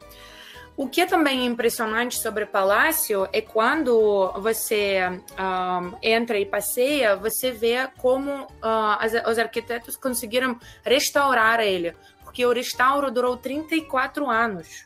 O 0.76 0.88
que 0.88 1.02
é 1.02 1.06
também 1.06 1.46
impressionante 1.46 2.18
sobre 2.18 2.44
o 2.44 2.46
palácio 2.48 3.28
é 3.32 3.40
quando 3.40 4.32
você 4.40 4.98
uh, 5.08 5.96
entra 6.02 6.36
e 6.38 6.44
passeia, 6.44 7.14
você 7.14 7.52
vê 7.52 7.86
como 7.98 8.48
as, 8.60 9.12
os 9.30 9.38
arquitetos 9.38 9.96
conseguiram 9.96 10.58
restaurar 10.82 11.60
ele, 11.60 11.94
porque 12.24 12.44
o 12.44 12.52
restauro 12.52 13.08
durou 13.10 13.36
34 13.36 14.28
anos. 14.28 14.84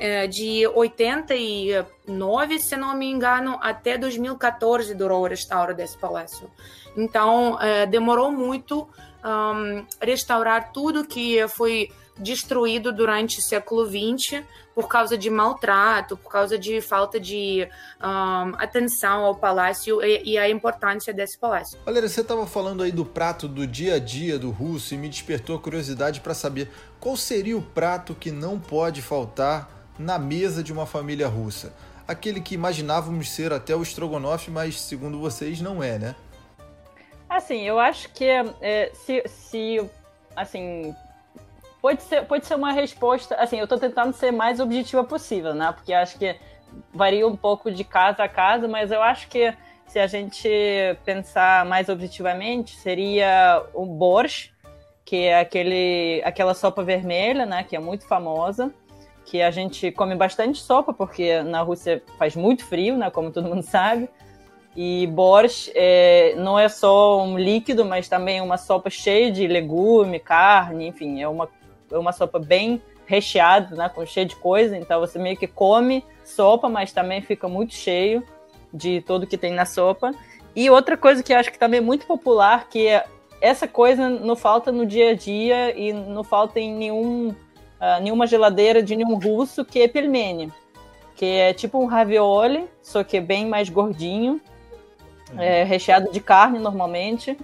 é, 0.00 0.26
de 0.26 0.66
89, 0.66 2.58
se 2.58 2.74
não 2.74 2.96
me 2.96 3.04
engano, 3.10 3.58
até 3.60 3.98
2014 3.98 4.94
durou 4.94 5.20
o 5.20 5.26
restauro 5.26 5.74
desse 5.74 5.98
palácio. 5.98 6.50
Então, 6.96 7.60
é, 7.60 7.84
demorou 7.84 8.32
muito 8.32 8.88
um, 9.22 9.84
restaurar 10.00 10.72
tudo 10.72 11.06
que 11.06 11.46
foi 11.48 11.90
destruído 12.16 12.92
durante 12.92 13.40
o 13.40 13.42
século 13.42 13.86
XX 13.86 14.42
por 14.80 14.88
causa 14.88 15.18
de 15.18 15.28
maltrato, 15.28 16.16
por 16.16 16.32
causa 16.32 16.58
de 16.58 16.80
falta 16.80 17.20
de 17.20 17.68
um, 18.02 18.54
atenção 18.56 19.24
ao 19.26 19.34
palácio 19.34 20.02
e, 20.02 20.32
e, 20.32 20.38
a 20.38 20.48
importância 20.48 21.12
desse 21.12 21.38
palácio. 21.38 21.78
Valéria, 21.84 22.08
você 22.08 22.22
estava 22.22 22.46
falando 22.46 22.82
aí 22.82 22.90
do 22.90 23.04
prato 23.04 23.46
do 23.46 23.66
dia 23.66 23.96
a 23.96 23.98
dia 23.98 24.38
do 24.38 24.50
russo 24.50 24.94
e 24.94 24.96
me 24.96 25.08
despertou 25.08 25.54
a 25.54 25.58
curiosidade 25.58 26.20
para 26.20 26.32
saber 26.32 26.70
qual 26.98 27.14
seria 27.14 27.58
o 27.58 27.62
prato 27.62 28.14
que 28.14 28.30
não 28.30 28.58
pode 28.58 29.02
faltar 29.02 29.70
na 29.98 30.18
mesa 30.18 30.62
de 30.62 30.72
uma 30.72 30.86
família 30.86 31.28
russa. 31.28 31.74
Aquele 32.08 32.40
que 32.40 32.54
imaginávamos 32.54 33.30
ser 33.30 33.52
até 33.52 33.76
o 33.76 33.82
estrogonofe, 33.82 34.50
mas 34.50 34.80
segundo 34.80 35.20
vocês 35.20 35.60
não 35.60 35.82
é, 35.82 35.98
né? 35.98 36.16
Assim, 37.28 37.62
eu 37.68 37.78
acho 37.78 38.08
que 38.12 38.24
é, 38.24 38.90
se, 38.94 39.22
se 39.28 39.90
assim 40.34 40.94
pode 41.80 42.02
ser, 42.02 42.24
pode 42.26 42.46
ser 42.46 42.54
uma 42.54 42.72
resposta. 42.72 43.34
Assim, 43.36 43.58
eu 43.58 43.64
estou 43.64 43.78
tentando 43.78 44.12
ser 44.12 44.30
mais 44.30 44.60
objetiva 44.60 45.04
possível, 45.04 45.54
né? 45.54 45.72
Porque 45.72 45.92
acho 45.92 46.18
que 46.18 46.36
varia 46.92 47.26
um 47.26 47.36
pouco 47.36 47.70
de 47.70 47.84
casa 47.84 48.22
a 48.22 48.28
casa, 48.28 48.68
mas 48.68 48.92
eu 48.92 49.02
acho 49.02 49.28
que 49.28 49.52
se 49.86 49.98
a 49.98 50.06
gente 50.06 50.48
pensar 51.04 51.64
mais 51.64 51.88
objetivamente, 51.88 52.76
seria 52.76 53.64
o 53.74 53.84
borscht, 53.84 54.52
que 55.04 55.24
é 55.24 55.40
aquele, 55.40 56.22
aquela 56.24 56.54
sopa 56.54 56.84
vermelha, 56.84 57.44
né? 57.44 57.64
Que 57.64 57.74
é 57.74 57.80
muito 57.80 58.06
famosa. 58.06 58.72
Que 59.24 59.42
a 59.42 59.50
gente 59.50 59.90
come 59.90 60.14
bastante 60.14 60.60
sopa, 60.60 60.92
porque 60.92 61.42
na 61.42 61.62
Rússia 61.62 62.02
faz 62.18 62.36
muito 62.36 62.64
frio, 62.64 62.96
né? 62.96 63.10
Como 63.10 63.32
todo 63.32 63.48
mundo 63.48 63.62
sabe. 63.66 64.08
E 64.76 65.08
borscht 65.08 65.72
é, 65.74 66.34
não 66.36 66.56
é 66.56 66.68
só 66.68 67.20
um 67.24 67.36
líquido, 67.36 67.84
mas 67.84 68.08
também 68.08 68.40
uma 68.40 68.56
sopa 68.56 68.88
cheia 68.88 69.32
de 69.32 69.48
legume, 69.48 70.20
carne, 70.20 70.86
enfim, 70.86 71.20
é 71.20 71.26
uma, 71.26 71.48
é 71.90 71.98
uma 71.98 72.12
sopa 72.12 72.38
bem 72.38 72.80
recheada, 73.06 73.74
né, 73.74 73.88
com 73.88 74.04
cheia 74.06 74.26
de 74.26 74.36
coisa. 74.36 74.76
Então 74.76 75.00
você 75.00 75.18
meio 75.18 75.36
que 75.36 75.46
come 75.46 76.04
sopa, 76.24 76.68
mas 76.68 76.92
também 76.92 77.20
fica 77.20 77.48
muito 77.48 77.74
cheio 77.74 78.22
de 78.72 79.00
tudo 79.02 79.26
que 79.26 79.36
tem 79.36 79.52
na 79.52 79.64
sopa. 79.64 80.12
E 80.54 80.70
outra 80.70 80.96
coisa 80.96 81.22
que 81.22 81.32
eu 81.32 81.38
acho 81.38 81.50
que 81.50 81.58
também 81.58 81.78
é 81.78 81.82
muito 81.82 82.06
popular, 82.06 82.68
que 82.68 82.86
é 82.86 83.04
essa 83.40 83.66
coisa 83.66 84.08
não 84.08 84.36
falta 84.36 84.70
no 84.70 84.84
dia 84.84 85.10
a 85.10 85.14
dia 85.14 85.76
e 85.78 85.92
não 85.92 86.22
falta 86.22 86.60
em 86.60 86.74
nenhum, 86.74 87.28
uh, 87.28 88.02
nenhuma 88.02 88.26
geladeira 88.26 88.82
de 88.82 88.94
nenhum 88.94 89.18
russo, 89.18 89.64
que 89.64 89.80
é 89.80 89.88
pelmeni, 89.88 90.52
que 91.16 91.24
é 91.24 91.52
tipo 91.54 91.78
um 91.82 91.86
ravioli, 91.86 92.68
só 92.82 93.02
que 93.02 93.16
é 93.16 93.20
bem 93.20 93.46
mais 93.46 93.68
gordinho 93.68 94.40
é, 95.38 95.64
recheado 95.64 96.10
de 96.10 96.20
carne 96.20 96.58
normalmente. 96.58 97.36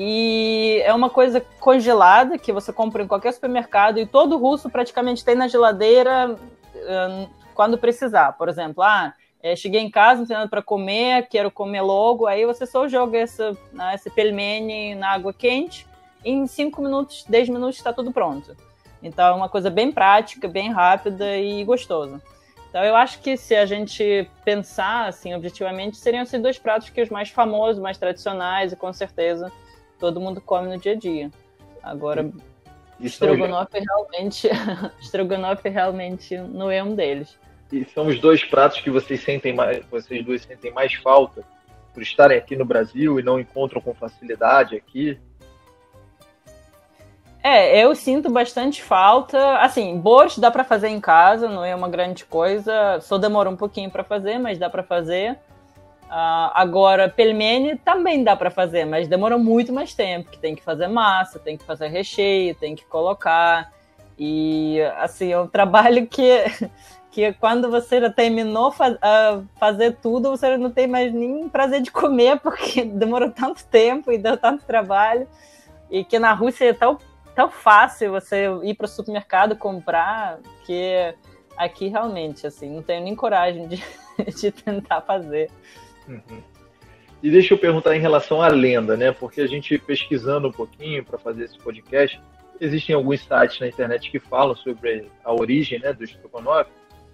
E 0.00 0.80
é 0.84 0.94
uma 0.94 1.10
coisa 1.10 1.44
congelada 1.58 2.38
que 2.38 2.52
você 2.52 2.72
compra 2.72 3.02
em 3.02 3.08
qualquer 3.08 3.32
supermercado 3.32 3.98
e 3.98 4.06
todo 4.06 4.38
russo 4.38 4.70
praticamente 4.70 5.24
tem 5.24 5.34
na 5.34 5.48
geladeira 5.48 6.36
um, 6.72 7.26
quando 7.52 7.76
precisar. 7.76 8.30
Por 8.34 8.48
exemplo, 8.48 8.84
ah, 8.84 9.12
é, 9.42 9.56
cheguei 9.56 9.80
em 9.80 9.90
casa, 9.90 10.20
não 10.20 10.26
tem 10.28 10.36
nada 10.36 10.48
para 10.48 10.62
comer, 10.62 11.26
quero 11.28 11.50
comer 11.50 11.80
logo, 11.80 12.28
aí 12.28 12.46
você 12.46 12.64
só 12.64 12.86
joga 12.86 13.18
essa, 13.18 13.56
né, 13.72 13.96
esse 13.96 14.08
pelmeni 14.08 14.94
na 14.94 15.10
água 15.10 15.32
quente 15.32 15.84
e 16.24 16.30
em 16.30 16.46
5 16.46 16.80
minutos, 16.80 17.24
10 17.28 17.48
minutos 17.48 17.76
está 17.76 17.92
tudo 17.92 18.12
pronto. 18.12 18.56
Então 19.02 19.26
é 19.26 19.32
uma 19.32 19.48
coisa 19.48 19.68
bem 19.68 19.90
prática, 19.90 20.46
bem 20.46 20.70
rápida 20.70 21.36
e 21.36 21.64
gostosa. 21.64 22.22
Então 22.68 22.84
eu 22.84 22.94
acho 22.94 23.18
que 23.18 23.36
se 23.36 23.56
a 23.56 23.66
gente 23.66 24.30
pensar 24.44 25.08
assim 25.08 25.34
objetivamente, 25.34 25.96
seriam 25.96 26.22
esses 26.22 26.40
dois 26.40 26.56
pratos 26.56 26.88
que 26.88 27.02
os 27.02 27.08
mais 27.08 27.30
famosos, 27.30 27.82
mais 27.82 27.98
tradicionais 27.98 28.72
e 28.72 28.76
com 28.76 28.92
certeza 28.92 29.50
todo 29.98 30.20
mundo 30.20 30.40
come 30.40 30.68
no 30.68 30.78
dia 30.78 30.92
a 30.92 30.96
dia. 30.96 31.30
Agora 31.82 32.30
estrogonofe 33.00 33.78
realmente, 33.78 34.48
estrogonofe 35.00 35.68
realmente 35.68 36.36
não 36.36 36.70
é 36.70 36.82
um 36.82 36.94
deles. 36.94 37.38
E 37.70 37.84
são 37.84 38.06
os 38.06 38.18
dois 38.18 38.44
pratos 38.44 38.80
que 38.80 38.90
vocês 38.90 39.22
sentem 39.22 39.52
mais, 39.52 39.84
vocês 39.90 40.24
dois 40.24 40.42
sentem 40.42 40.72
mais 40.72 40.94
falta 40.94 41.44
por 41.92 42.02
estarem 42.02 42.38
aqui 42.38 42.56
no 42.56 42.64
Brasil 42.64 43.20
e 43.20 43.22
não 43.22 43.38
encontram 43.38 43.80
com 43.80 43.94
facilidade 43.94 44.74
aqui? 44.74 45.18
É, 47.42 47.82
eu 47.82 47.94
sinto 47.94 48.30
bastante 48.30 48.82
falta. 48.82 49.58
Assim, 49.58 49.98
borscht 49.98 50.40
dá 50.40 50.50
para 50.50 50.64
fazer 50.64 50.88
em 50.88 51.00
casa, 51.00 51.48
não 51.48 51.64
é 51.64 51.74
uma 51.74 51.88
grande 51.88 52.24
coisa. 52.24 53.00
Só 53.00 53.16
demora 53.16 53.48
um 53.48 53.56
pouquinho 53.56 53.90
para 53.90 54.02
fazer, 54.02 54.38
mas 54.38 54.58
dá 54.58 54.68
para 54.68 54.82
fazer. 54.82 55.38
Uh, 56.08 56.48
agora, 56.54 57.06
pelmeni 57.06 57.76
também 57.76 58.24
dá 58.24 58.34
para 58.34 58.50
fazer, 58.50 58.86
mas 58.86 59.06
demora 59.06 59.36
muito 59.36 59.74
mais 59.74 59.92
tempo, 59.92 60.30
que 60.30 60.38
tem 60.38 60.54
que 60.54 60.62
fazer 60.62 60.88
massa, 60.88 61.38
tem 61.38 61.56
que 61.56 61.64
fazer 61.64 61.88
recheio, 61.88 62.54
tem 62.54 62.74
que 62.74 62.84
colocar. 62.86 63.70
E, 64.18 64.80
assim, 64.96 65.30
é 65.32 65.38
um 65.38 65.46
trabalho 65.48 66.06
que, 66.06 66.44
que 67.10 67.32
quando 67.34 67.70
você 67.70 68.00
já 68.00 68.10
terminou 68.10 68.72
faz, 68.72 68.94
uh, 68.94 69.46
fazer 69.60 69.96
tudo, 70.00 70.30
você 70.30 70.56
não 70.56 70.70
tem 70.70 70.86
mais 70.86 71.12
nem 71.12 71.46
prazer 71.46 71.82
de 71.82 71.90
comer, 71.90 72.38
porque 72.40 72.84
demorou 72.84 73.30
tanto 73.30 73.64
tempo 73.66 74.10
e 74.10 74.16
deu 74.16 74.36
tanto 74.38 74.64
trabalho. 74.64 75.28
E 75.90 76.04
que 76.04 76.18
na 76.18 76.32
Rússia 76.32 76.70
é 76.70 76.72
tão 76.72 76.98
tão 77.34 77.48
fácil 77.48 78.10
você 78.10 78.46
ir 78.64 78.74
para 78.74 78.86
o 78.86 78.88
supermercado 78.88 79.54
comprar 79.54 80.40
que 80.66 81.14
aqui 81.56 81.86
realmente, 81.86 82.44
assim, 82.44 82.68
não 82.68 82.82
tenho 82.82 83.04
nem 83.04 83.14
coragem 83.14 83.68
de, 83.68 83.84
de 84.40 84.50
tentar 84.50 85.02
fazer. 85.02 85.48
Uhum. 86.08 86.42
E 87.22 87.30
deixa 87.30 87.54
eu 87.54 87.58
perguntar 87.58 87.96
em 87.96 88.00
relação 88.00 88.40
à 88.40 88.48
lenda, 88.48 88.96
né? 88.96 89.12
Porque 89.12 89.40
a 89.40 89.46
gente 89.46 89.76
pesquisando 89.78 90.48
um 90.48 90.52
pouquinho 90.52 91.04
para 91.04 91.18
fazer 91.18 91.44
esse 91.44 91.58
podcast, 91.58 92.20
existem 92.60 92.94
alguns 92.94 93.20
sites 93.20 93.60
na 93.60 93.68
internet 93.68 94.10
que 94.10 94.18
falam 94.18 94.54
sobre 94.56 95.06
a 95.24 95.32
origem 95.32 95.78
né, 95.80 95.92
do 95.92 96.04
Stroganov. 96.04 96.66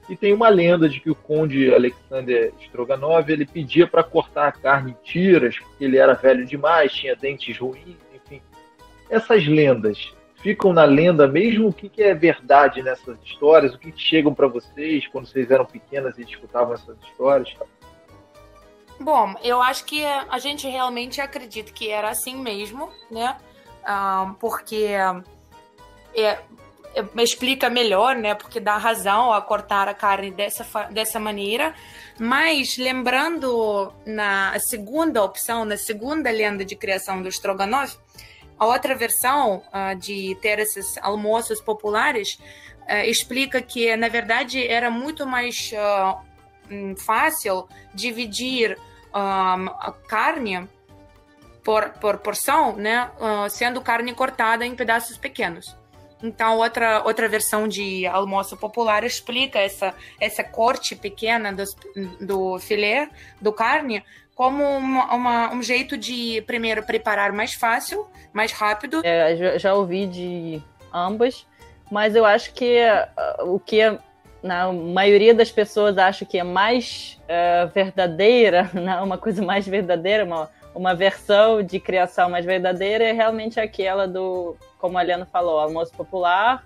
E 0.09 0.15
tem 0.15 0.35
uma 0.35 0.51
lenda 0.51 0.87
de 0.87 1.01
que 1.01 1.11
o 1.11 1.15
conde 1.15 1.75
Alexander 1.75 2.53
Stroganov 2.61 3.31
ele 3.31 3.47
pedia 3.47 3.87
para 3.87 4.03
cortar 4.03 4.49
a 4.49 4.53
carne 4.53 4.91
em 4.93 4.97
tiras, 5.03 5.59
porque 5.59 5.85
ele 5.85 5.97
era 5.97 6.13
velho 6.13 6.45
demais, 6.45 6.93
tinha 6.93 7.17
dentes 7.17 7.57
ruins, 7.59 7.97
essas 9.11 9.47
lendas 9.47 10.13
ficam 10.45 10.73
na 10.73 10.85
lenda 10.85 11.27
mesmo? 11.27 11.69
O 11.69 11.73
que, 11.73 11.89
que 11.89 12.03
é 12.03 12.15
verdade 12.15 12.83
nessas 12.83 13.17
histórias? 13.25 13.75
O 13.75 13.79
que, 13.79 13.93
que 13.93 14.01
chegam 14.01 14.35
para 14.35 14.47
vocês 14.47 15.07
quando 15.07 15.27
vocês 15.27 15.51
eram 15.51 15.65
pequenas 15.65 16.19
e 16.19 16.23
escutavam 16.23 16.75
essas 16.75 16.97
histórias? 17.03 17.55
Bom, 19.01 19.35
eu 19.43 19.61
acho 19.61 19.85
que 19.85 20.05
a 20.05 20.39
gente 20.39 20.69
realmente 20.69 21.21
acredita 21.21 21.73
que 21.73 21.91
era 21.91 22.11
assim 22.11 22.37
mesmo, 22.37 22.91
né? 23.11 23.37
Ah, 23.85 24.35
porque 24.41 24.87
é, 26.15 26.39
é, 26.95 27.23
explica 27.23 27.69
melhor, 27.69 28.15
né? 28.15 28.35
Porque 28.35 28.61
dá 28.61 28.77
razão 28.77 29.33
a 29.33 29.43
cortar 29.43 29.89
a 29.89 29.95
carne 29.95 30.31
dessa, 30.31 30.65
dessa 30.91 31.19
maneira. 31.19 31.75
Mas 32.19 32.79
lembrando 32.79 33.93
na 34.07 34.57
segunda 34.61 35.23
opção, 35.23 35.65
na 35.65 35.77
segunda 35.77 36.31
lenda 36.31 36.65
de 36.65 36.77
criação 36.77 37.21
do 37.21 37.29
Stroganov, 37.29 37.93
a 38.59 38.67
outra 38.67 38.95
versão 38.95 39.63
uh, 39.73 39.97
de 39.99 40.37
ter 40.41 40.61
esses 40.61 40.97
almoços 40.99 41.61
populares 41.61 42.39
uh, 42.83 43.05
explica 43.05 43.61
que, 43.61 43.97
na 43.97 44.09
verdade, 44.09 44.65
era 44.65 44.89
muito 44.91 45.27
mais 45.27 45.73
uh, 45.73 46.17
fácil 46.97 47.69
dividir 47.93 48.79
a 49.13 49.93
carne 50.09 50.69
por, 51.63 51.91
por 52.01 52.19
porção, 52.19 52.77
né, 52.77 53.11
sendo 53.49 53.81
carne 53.81 54.13
cortada 54.13 54.67
em 54.67 54.75
pedaços 54.75 55.17
pequenos. 55.17 55.77
Então, 56.23 56.57
outra, 56.57 57.03
outra 57.05 57.29
versão 57.29 57.69
de 57.69 58.07
almoço 58.07 58.57
popular 58.57 59.05
explica 59.05 59.59
essa, 59.59 59.95
essa 60.19 60.43
corte 60.43 60.97
pequena 60.97 61.53
do, 61.53 61.65
do 62.21 62.59
filé, 62.59 63.11
do 63.41 63.53
carne, 63.53 64.03
como 64.35 64.65
uma, 64.65 65.15
uma, 65.15 65.53
um 65.53 65.63
jeito 65.63 65.99
de, 65.99 66.43
primeiro, 66.47 66.83
preparar 66.83 67.31
mais 67.33 67.53
fácil, 67.53 68.07
mais 68.33 68.53
rápido. 68.53 69.03
É, 69.05 69.37
já, 69.37 69.59
já, 69.59 69.75
ouvi 69.75 70.07
de 70.07 70.63
ambas, 70.93 71.47
mas 71.91 72.17
eu 72.17 72.25
acho 72.25 72.55
que 72.55 72.79
uh, 73.39 73.55
o 73.55 73.61
que 73.61 73.81
na 74.45 74.71
maioria 74.73 75.35
das 75.35 75.51
pessoas 75.51 75.99
acha 75.99 76.25
que 76.25 76.39
é 76.39 76.45
mais 76.45 77.19
uh, 77.23 77.67
verdadeira, 77.75 78.71
né? 78.75 79.01
uma 79.01 79.19
coisa 79.19 79.43
mais 79.43 79.67
verdadeira, 79.67 80.25
uma, 80.25 80.51
uma 80.75 80.95
versão 80.95 81.63
de 81.63 81.81
criação 81.81 82.29
mais 82.29 82.45
verdadeira 82.45 83.05
é 83.05 83.13
realmente 83.13 83.59
aquela 83.59 84.07
do, 84.07 84.55
como 84.79 84.99
a 84.99 85.01
Aliana 85.01 85.25
falou, 85.25 85.59
almoço 85.59 85.93
popular, 85.95 86.63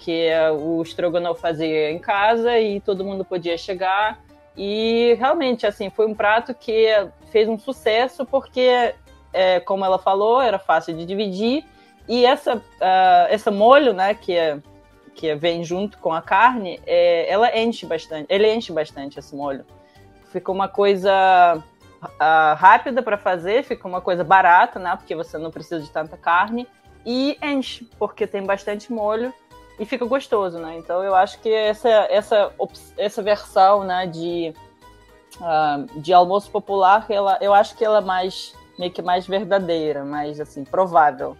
que 0.00 0.28
o 0.58 0.82
Strogonoff 0.82 1.40
fazia 1.40 1.90
em 1.90 1.98
casa 1.98 2.58
e 2.58 2.80
todo 2.80 3.04
mundo 3.04 3.24
podia 3.24 3.56
chegar 3.56 4.20
e 4.56 5.14
realmente, 5.18 5.66
assim, 5.66 5.90
foi 5.90 6.06
um 6.06 6.14
prato 6.14 6.54
que 6.54 6.88
fez 7.30 7.48
um 7.48 7.58
sucesso 7.58 8.26
porque, 8.26 8.94
é, 9.32 9.60
como 9.60 9.84
ela 9.84 9.98
falou, 9.98 10.40
era 10.40 10.58
fácil 10.58 10.94
de 10.94 11.06
dividir. 11.06 11.64
E 12.08 12.26
essa, 12.26 12.56
uh, 12.56 12.60
esse 13.30 13.50
molho, 13.50 13.92
né, 13.92 14.14
que 14.14 14.36
é 14.36 14.58
que 15.14 15.34
vem 15.34 15.62
junto 15.64 15.98
com 15.98 16.12
a 16.12 16.22
carne, 16.22 16.80
é, 16.86 17.30
ela 17.30 17.56
enche 17.58 17.86
bastante. 17.86 18.26
Ele 18.28 18.52
enche 18.52 18.72
bastante 18.72 19.18
esse 19.18 19.34
molho. 19.34 19.64
Fica 20.30 20.50
uma 20.50 20.68
coisa 20.68 21.62
uh, 22.02 22.54
rápida 22.56 23.02
para 23.02 23.16
fazer, 23.16 23.62
fica 23.62 23.86
uma 23.86 24.00
coisa 24.00 24.24
barata, 24.24 24.78
né? 24.78 24.96
Porque 24.96 25.14
você 25.14 25.38
não 25.38 25.50
precisa 25.50 25.80
de 25.80 25.90
tanta 25.90 26.16
carne 26.16 26.66
e 27.04 27.36
enche, 27.42 27.88
porque 27.98 28.26
tem 28.26 28.44
bastante 28.44 28.92
molho 28.92 29.32
e 29.78 29.84
fica 29.84 30.04
gostoso, 30.04 30.58
né? 30.58 30.76
Então 30.76 31.02
eu 31.02 31.14
acho 31.14 31.40
que 31.40 31.52
essa 31.52 31.88
essa 31.88 32.52
essa 32.96 33.22
versão, 33.22 33.84
né, 33.84 34.06
de 34.06 34.54
uh, 35.40 36.00
de 36.00 36.12
almoço 36.12 36.50
popular, 36.50 37.06
ela, 37.08 37.38
eu 37.40 37.52
acho 37.52 37.76
que 37.76 37.84
ela 37.84 37.98
é 37.98 38.02
mais 38.02 38.54
meio 38.78 38.92
que 38.92 39.02
mais 39.02 39.26
verdadeira, 39.26 40.04
mais 40.04 40.40
assim 40.40 40.64
provável. 40.64 41.36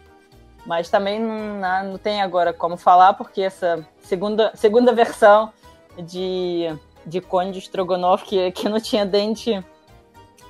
Mas 0.65 0.89
também 0.89 1.21
não, 1.21 1.59
né, 1.59 1.83
não 1.85 1.99
tem 1.99 2.23
agora 2.23 2.53
como 2.53 2.77
falar 2.77 3.15
porque 3.15 3.43
essa 3.43 3.87
segunda 4.01 4.53
segunda 4.55 4.93
versão 4.93 5.53
de 5.99 6.69
de 7.05 7.21
cone 7.21 7.51
de 7.51 7.59
estrogonofe 7.59 8.25
que, 8.25 8.53
que 8.53 8.69
não 8.69 8.81
tinha 8.81 9.05
dente 9.05 9.63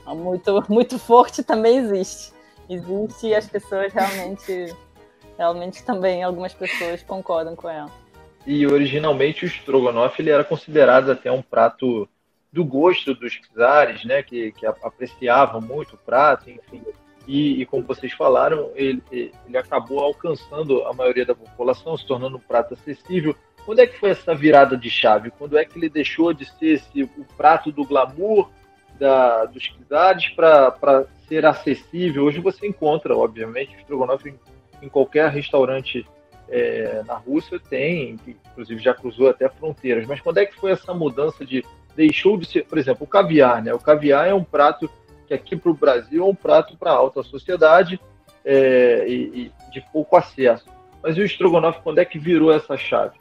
muito 0.06 0.64
muito 0.68 0.98
forte 0.98 1.42
também 1.42 1.78
existe. 1.78 2.32
Existe 2.68 3.28
e 3.28 3.34
as 3.34 3.46
pessoas 3.46 3.92
realmente 3.92 4.76
realmente 5.38 5.82
também 5.82 6.22
algumas 6.22 6.52
pessoas 6.52 7.02
concordam 7.02 7.56
com 7.56 7.68
ela. 7.68 7.90
E 8.46 8.66
originalmente 8.66 9.44
o 9.44 9.46
estrogonofe 9.46 10.20
ele 10.20 10.30
era 10.30 10.44
considerado 10.44 11.10
até 11.10 11.30
um 11.30 11.42
prato 11.42 12.08
do 12.52 12.64
gosto 12.64 13.14
dos 13.14 13.40
czares, 13.54 14.04
né, 14.04 14.22
que, 14.22 14.52
que 14.52 14.66
apreciavam 14.66 15.60
muito 15.60 15.94
o 15.94 15.98
prato, 15.98 16.50
enfim. 16.50 16.82
E, 17.26 17.62
e, 17.62 17.66
como 17.66 17.84
vocês 17.84 18.12
falaram, 18.12 18.70
ele, 18.74 19.02
ele 19.10 19.56
acabou 19.56 20.00
alcançando 20.00 20.82
a 20.84 20.92
maioria 20.92 21.24
da 21.24 21.34
população, 21.34 21.96
se 21.96 22.06
tornando 22.06 22.36
um 22.36 22.40
prato 22.40 22.74
acessível. 22.74 23.34
Quando 23.64 23.78
é 23.78 23.86
que 23.86 23.98
foi 23.98 24.10
essa 24.10 24.34
virada 24.34 24.76
de 24.76 24.90
chave? 24.90 25.30
Quando 25.30 25.56
é 25.56 25.64
que 25.64 25.78
ele 25.78 25.88
deixou 25.88 26.32
de 26.32 26.44
ser 26.44 26.74
esse, 26.74 27.02
o 27.04 27.24
prato 27.36 27.70
do 27.70 27.84
glamour 27.84 28.50
da, 28.98 29.44
dos 29.44 29.72
czares 29.88 30.28
para 30.30 31.06
ser 31.28 31.46
acessível? 31.46 32.24
Hoje 32.24 32.40
você 32.40 32.66
encontra, 32.66 33.16
obviamente, 33.16 33.76
estrogonofe 33.76 34.34
em 34.82 34.88
qualquer 34.88 35.30
restaurante 35.30 36.04
é, 36.48 37.02
na 37.06 37.14
Rússia 37.14 37.58
tem, 37.70 38.18
inclusive 38.26 38.82
já 38.82 38.92
cruzou 38.92 39.30
até 39.30 39.48
fronteiras. 39.48 40.06
Mas 40.06 40.20
quando 40.20 40.38
é 40.38 40.44
que 40.44 40.56
foi 40.56 40.72
essa 40.72 40.92
mudança 40.92 41.46
de 41.46 41.64
deixou 41.96 42.36
de 42.36 42.46
ser, 42.46 42.64
por 42.64 42.78
exemplo, 42.78 43.04
o 43.04 43.06
caviar, 43.06 43.62
né? 43.62 43.72
O 43.72 43.78
caviar 43.78 44.28
é 44.28 44.34
um 44.34 44.44
prato 44.44 44.90
que 45.32 45.34
aqui 45.34 45.56
para 45.56 45.70
o 45.70 45.74
Brasil 45.74 46.22
é 46.22 46.26
um 46.26 46.34
prato 46.34 46.76
para 46.76 46.92
alta 46.92 47.22
sociedade 47.22 48.00
é, 48.44 49.04
e, 49.08 49.12
e, 49.68 49.70
de 49.70 49.80
pouco 49.92 50.16
acesso. 50.16 50.66
Mas 51.02 51.16
e 51.16 51.20
o 51.20 51.24
estrogonofe, 51.24 51.80
quando 51.82 51.98
é 51.98 52.04
que 52.04 52.18
virou 52.18 52.52
essa 52.52 52.76
chave? 52.76 53.16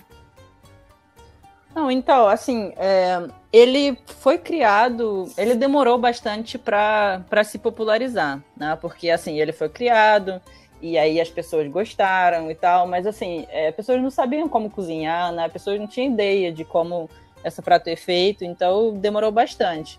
Não, 1.74 1.90
então, 1.90 2.28
assim, 2.28 2.74
é, 2.76 3.28
ele 3.52 3.98
foi 4.06 4.38
criado, 4.38 5.26
ele 5.38 5.56
demorou 5.56 5.98
bastante 5.98 6.58
para 6.58 7.44
se 7.46 7.58
popularizar, 7.58 8.44
né? 8.58 8.78
Porque, 8.82 9.10
assim, 9.10 9.40
ele 9.40 9.54
foi 9.54 9.70
criado, 9.70 10.42
e 10.82 10.98
aí 10.98 11.22
as 11.22 11.30
pessoas 11.30 11.68
gostaram 11.70 12.52
e 12.52 12.56
tal, 12.56 12.88
mas 12.88 13.08
assim, 13.08 13.48
é, 13.50 13.72
pessoas 13.72 14.02
não 14.02 14.10
sabiam 14.10 14.50
como 14.50 14.70
cozinhar, 14.70 15.32
né? 15.32 15.48
Pessoas 15.48 15.80
não 15.80 15.88
tinham 15.88 16.12
ideia 16.12 16.52
de 16.52 16.66
como 16.66 17.10
esse 17.44 17.62
prato 17.62 17.88
é 17.88 17.96
feito, 17.96 18.44
então 18.44 18.98
demorou 18.98 19.32
bastante. 19.32 19.98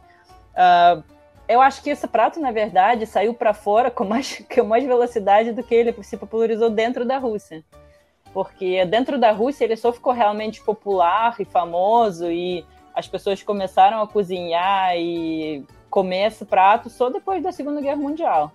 Uh, 0.52 1.02
eu 1.52 1.60
acho 1.60 1.82
que 1.82 1.90
esse 1.90 2.06
prato, 2.06 2.40
na 2.40 2.50
verdade, 2.50 3.06
saiu 3.06 3.34
para 3.34 3.52
fora 3.52 3.90
com 3.90 4.04
mais, 4.04 4.44
com 4.52 4.64
mais 4.64 4.84
velocidade 4.84 5.52
do 5.52 5.62
que 5.62 5.74
ele 5.74 5.94
se 6.02 6.16
popularizou 6.16 6.70
dentro 6.70 7.04
da 7.04 7.18
Rússia. 7.18 7.64
Porque 8.32 8.84
dentro 8.86 9.18
da 9.18 9.30
Rússia 9.30 9.64
ele 9.64 9.76
só 9.76 9.92
ficou 9.92 10.12
realmente 10.12 10.62
popular 10.62 11.36
e 11.38 11.44
famoso 11.44 12.30
e 12.30 12.64
as 12.94 13.06
pessoas 13.06 13.42
começaram 13.42 14.00
a 14.00 14.06
cozinhar 14.06 14.96
e 14.96 15.64
comer 15.90 16.28
esse 16.28 16.44
prato 16.44 16.88
só 16.88 17.10
depois 17.10 17.42
da 17.42 17.52
Segunda 17.52 17.80
Guerra 17.80 17.96
Mundial. 17.96 18.52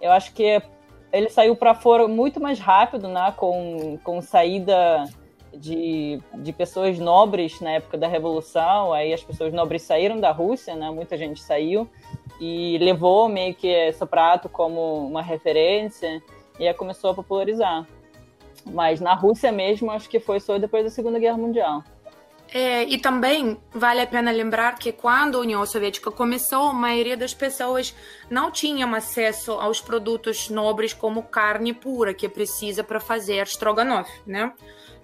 Eu 0.00 0.12
acho 0.12 0.32
que 0.34 0.62
ele 1.12 1.28
saiu 1.28 1.56
para 1.56 1.74
fora 1.74 2.06
muito 2.06 2.40
mais 2.40 2.58
rápido, 2.58 3.08
né? 3.08 3.32
Com, 3.36 3.98
com 4.04 4.20
saída 4.20 5.04
de, 5.54 6.20
de 6.34 6.52
pessoas 6.52 6.98
nobres 6.98 7.60
na 7.60 7.72
época 7.72 7.98
da 7.98 8.08
Revolução. 8.08 8.92
Aí 8.92 9.12
as 9.12 9.22
pessoas 9.22 9.52
nobres 9.52 9.82
saíram 9.82 10.20
da 10.20 10.30
Rússia, 10.30 10.74
né? 10.74 10.90
Muita 10.90 11.16
gente 11.16 11.40
saiu 11.42 11.88
e 12.40 12.78
levou 12.78 13.28
meio 13.28 13.54
que 13.54 13.68
esse 13.68 14.04
prato 14.06 14.48
como 14.48 15.06
uma 15.06 15.22
referência 15.22 16.22
e 16.58 16.66
aí 16.66 16.74
começou 16.74 17.10
a 17.10 17.14
popularizar. 17.14 17.86
Mas 18.64 19.00
na 19.00 19.14
Rússia 19.14 19.50
mesmo, 19.50 19.90
acho 19.90 20.08
que 20.08 20.20
foi 20.20 20.38
só 20.40 20.58
depois 20.58 20.84
da 20.84 20.90
Segunda 20.90 21.18
Guerra 21.18 21.38
Mundial. 21.38 21.82
É, 22.52 22.82
e 22.82 22.98
também 22.98 23.60
vale 23.72 24.00
a 24.00 24.06
pena 24.06 24.32
lembrar 24.32 24.76
que 24.76 24.90
quando 24.90 25.38
a 25.38 25.40
União 25.40 25.64
Soviética 25.64 26.10
começou, 26.10 26.70
a 26.70 26.74
maioria 26.74 27.16
das 27.16 27.32
pessoas 27.32 27.94
não 28.28 28.50
tinham 28.50 28.92
acesso 28.92 29.52
aos 29.52 29.80
produtos 29.80 30.48
nobres 30.50 30.92
como 30.92 31.22
carne 31.22 31.72
pura, 31.72 32.12
que 32.12 32.28
precisa 32.28 32.82
para 32.82 32.98
fazer 32.98 33.46
strogonoff, 33.46 34.10
né? 34.26 34.52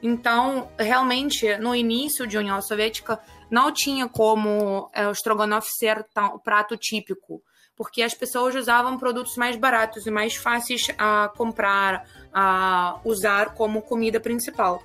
Então, 0.03 0.69
realmente, 0.77 1.57
no 1.59 1.75
início 1.75 2.27
de 2.27 2.37
União 2.37 2.61
Soviética, 2.61 3.21
não 3.49 3.71
tinha 3.71 4.09
como 4.09 4.91
é, 4.93 5.07
o 5.07 5.13
strogonoff 5.13 5.69
ser 5.71 6.03
tão, 6.13 6.41
prato 6.41 6.77
típico, 6.77 7.41
porque 7.77 8.03
as 8.03 8.13
pessoas 8.13 8.57
usavam 8.57 8.99
produtos 8.99 9.37
mais 9.37 9.57
baratos 9.57 10.05
e 10.07 10.11
mais 10.11 10.35
fáceis 10.35 10.89
a 10.99 11.31
comprar, 11.37 12.09
a 12.33 12.99
usar 13.05 13.55
como 13.55 13.83
comida 13.83 14.19
principal. 14.19 14.83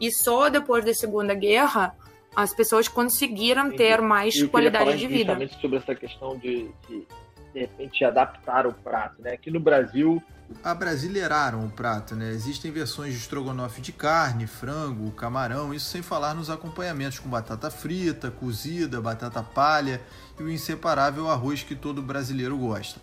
E 0.00 0.12
só 0.12 0.48
depois 0.48 0.84
da 0.84 0.94
Segunda 0.94 1.34
Guerra 1.34 1.94
as 2.34 2.54
pessoas 2.54 2.86
conseguiram 2.86 3.70
ter 3.70 4.02
mais 4.02 4.36
eu 4.36 4.48
qualidade 4.48 4.98
de 4.98 5.06
vida. 5.06 5.32
Justamente 5.32 5.60
sobre 5.60 5.78
essa 5.78 5.94
questão 5.94 6.36
de, 6.36 6.68
de, 6.86 7.06
de 7.54 7.60
repente, 7.60 8.04
adaptar 8.04 8.66
o 8.66 8.74
prato, 8.74 9.22
né? 9.22 9.32
Aqui 9.32 9.50
no 9.50 9.58
Brasil 9.58 10.22
abrasileiraram 10.62 11.64
o 11.64 11.70
prato, 11.70 12.14
né? 12.14 12.30
Existem 12.30 12.70
versões 12.70 13.12
de 13.12 13.18
estrogonofe 13.18 13.80
de 13.80 13.92
carne, 13.92 14.46
frango, 14.46 15.10
camarão, 15.12 15.74
isso 15.74 15.86
sem 15.86 16.02
falar 16.02 16.34
nos 16.34 16.50
acompanhamentos 16.50 17.18
com 17.18 17.28
batata 17.28 17.70
frita, 17.70 18.30
cozida, 18.30 19.00
batata 19.00 19.42
palha 19.42 20.00
e 20.38 20.42
o 20.42 20.50
inseparável 20.50 21.28
arroz 21.28 21.62
que 21.62 21.74
todo 21.74 22.02
brasileiro 22.02 22.56
gosta. 22.56 23.00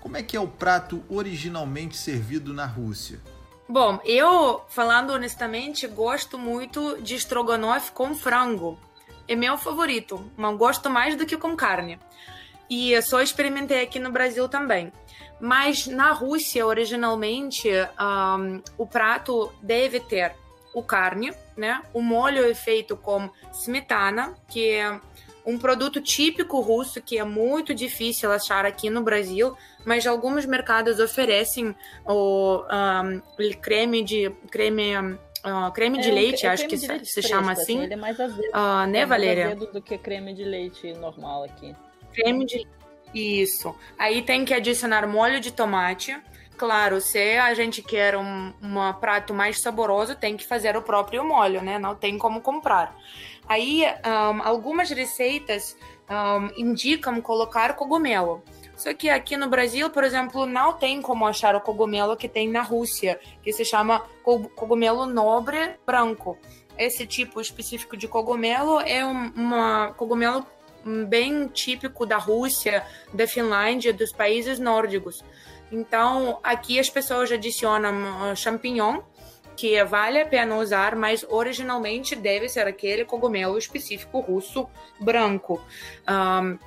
Como 0.00 0.16
é 0.16 0.22
que 0.22 0.36
é 0.36 0.40
o 0.40 0.48
prato 0.48 1.02
originalmente 1.08 1.96
servido 1.96 2.54
na 2.54 2.64
Rússia? 2.64 3.20
Bom, 3.68 3.98
eu, 4.04 4.62
falando 4.68 5.12
honestamente, 5.12 5.88
gosto 5.88 6.38
muito 6.38 7.02
de 7.02 7.16
estrogonofe 7.16 7.90
com 7.90 8.14
frango. 8.14 8.78
É 9.26 9.34
meu 9.34 9.58
favorito, 9.58 10.30
mas 10.36 10.56
gosto 10.56 10.88
mais 10.88 11.16
do 11.16 11.26
que 11.26 11.36
com 11.36 11.56
carne. 11.56 11.98
E 12.70 12.92
eu 12.92 13.02
só 13.02 13.20
experimentei 13.20 13.82
aqui 13.82 13.98
no 13.98 14.12
Brasil 14.12 14.48
também. 14.48 14.92
Mas 15.40 15.86
na 15.86 16.12
Rússia, 16.12 16.64
originalmente, 16.64 17.68
um, 18.00 18.62
o 18.78 18.86
prato 18.86 19.52
deve 19.60 19.98
ter 19.98 20.34
o 20.72 20.82
carne, 20.82 21.32
né? 21.56 21.82
O 21.92 22.00
molho 22.00 22.48
é 22.48 22.54
feito 22.54 22.96
com 22.96 23.28
smetana, 23.52 24.34
que 24.48 24.70
é 24.70 25.00
um 25.46 25.56
produto 25.56 26.00
típico 26.00 26.60
russo 26.60 27.00
que 27.00 27.18
é 27.18 27.24
muito 27.24 27.72
difícil 27.72 28.32
achar 28.32 28.66
aqui 28.66 28.90
no 28.90 29.02
Brasil, 29.02 29.56
mas 29.84 30.06
alguns 30.06 30.44
mercados 30.44 30.98
oferecem 30.98 31.74
o 32.04 32.62
um, 32.62 33.20
creme 33.60 34.02
de 34.02 34.30
creme 34.50 34.96
uh, 34.96 35.72
creme 35.72 35.98
é, 35.98 36.02
de 36.02 36.10
leite, 36.10 36.46
é 36.46 36.48
acho 36.48 36.66
que 36.66 36.76
se, 36.76 36.86
se 36.86 36.88
fresco, 36.88 37.22
chama 37.22 37.52
assim. 37.52 37.62
assim. 37.62 37.82
Ele 37.84 37.94
é 37.94 37.96
mais 37.96 38.18
azedo, 38.18 38.48
uh, 38.48 38.86
né, 38.88 38.98
é 38.98 39.06
Valéria? 39.06 39.44
mais 39.46 39.56
azedo 39.58 39.72
do 39.72 39.80
que 39.80 39.96
creme 39.96 40.34
de 40.34 40.44
leite 40.44 40.92
normal 40.94 41.44
aqui. 41.44 41.74
Creme 42.12 42.44
de 42.44 42.66
isso. 43.14 43.74
Aí 43.98 44.22
tem 44.22 44.44
que 44.44 44.52
adicionar 44.52 45.06
molho 45.06 45.40
de 45.40 45.52
tomate. 45.52 46.16
Claro, 46.56 47.00
se 47.02 47.36
a 47.36 47.52
gente 47.52 47.82
quer 47.82 48.16
um, 48.16 48.52
um 48.62 48.92
prato 48.94 49.34
mais 49.34 49.60
saboroso, 49.60 50.16
tem 50.16 50.36
que 50.36 50.46
fazer 50.46 50.74
o 50.76 50.82
próprio 50.82 51.22
molho, 51.22 51.62
né? 51.62 51.78
Não 51.78 51.94
tem 51.94 52.16
como 52.16 52.40
comprar. 52.40 52.96
Aí, 53.48 53.84
um, 53.84 54.42
algumas 54.42 54.90
receitas 54.90 55.76
um, 56.10 56.60
indicam 56.60 57.20
colocar 57.20 57.74
cogumelo. 57.74 58.42
Só 58.76 58.92
que 58.92 59.08
aqui 59.08 59.36
no 59.36 59.48
Brasil, 59.48 59.88
por 59.88 60.04
exemplo, 60.04 60.44
não 60.44 60.74
tem 60.74 61.00
como 61.00 61.26
achar 61.26 61.54
o 61.56 61.60
cogumelo 61.60 62.16
que 62.16 62.28
tem 62.28 62.48
na 62.48 62.60
Rússia, 62.60 63.18
que 63.42 63.52
se 63.52 63.64
chama 63.64 64.02
cogumelo 64.22 65.06
nobre 65.06 65.76
branco. 65.86 66.36
Esse 66.76 67.06
tipo 67.06 67.40
específico 67.40 67.96
de 67.96 68.06
cogumelo 68.06 68.80
é 68.80 69.04
um 69.04 69.32
uma 69.34 69.94
cogumelo 69.96 70.46
bem 71.08 71.48
típico 71.48 72.04
da 72.04 72.18
Rússia, 72.18 72.84
da 73.12 73.26
Finlândia, 73.26 73.92
dos 73.92 74.12
países 74.12 74.58
nórdicos. 74.58 75.24
Então, 75.72 76.38
aqui 76.44 76.78
as 76.78 76.88
pessoas 76.88 77.32
adicionam 77.32 78.30
uh, 78.30 78.36
champignon, 78.36 79.00
que 79.56 79.82
vale 79.84 80.20
a 80.20 80.26
pena 80.26 80.56
usar, 80.56 80.94
mas 80.94 81.24
originalmente 81.28 82.14
deve 82.14 82.48
ser 82.48 82.66
aquele 82.66 83.04
cogumelo 83.04 83.56
específico 83.56 84.20
russo 84.20 84.68
branco. 85.00 85.60
Um, 86.08 86.58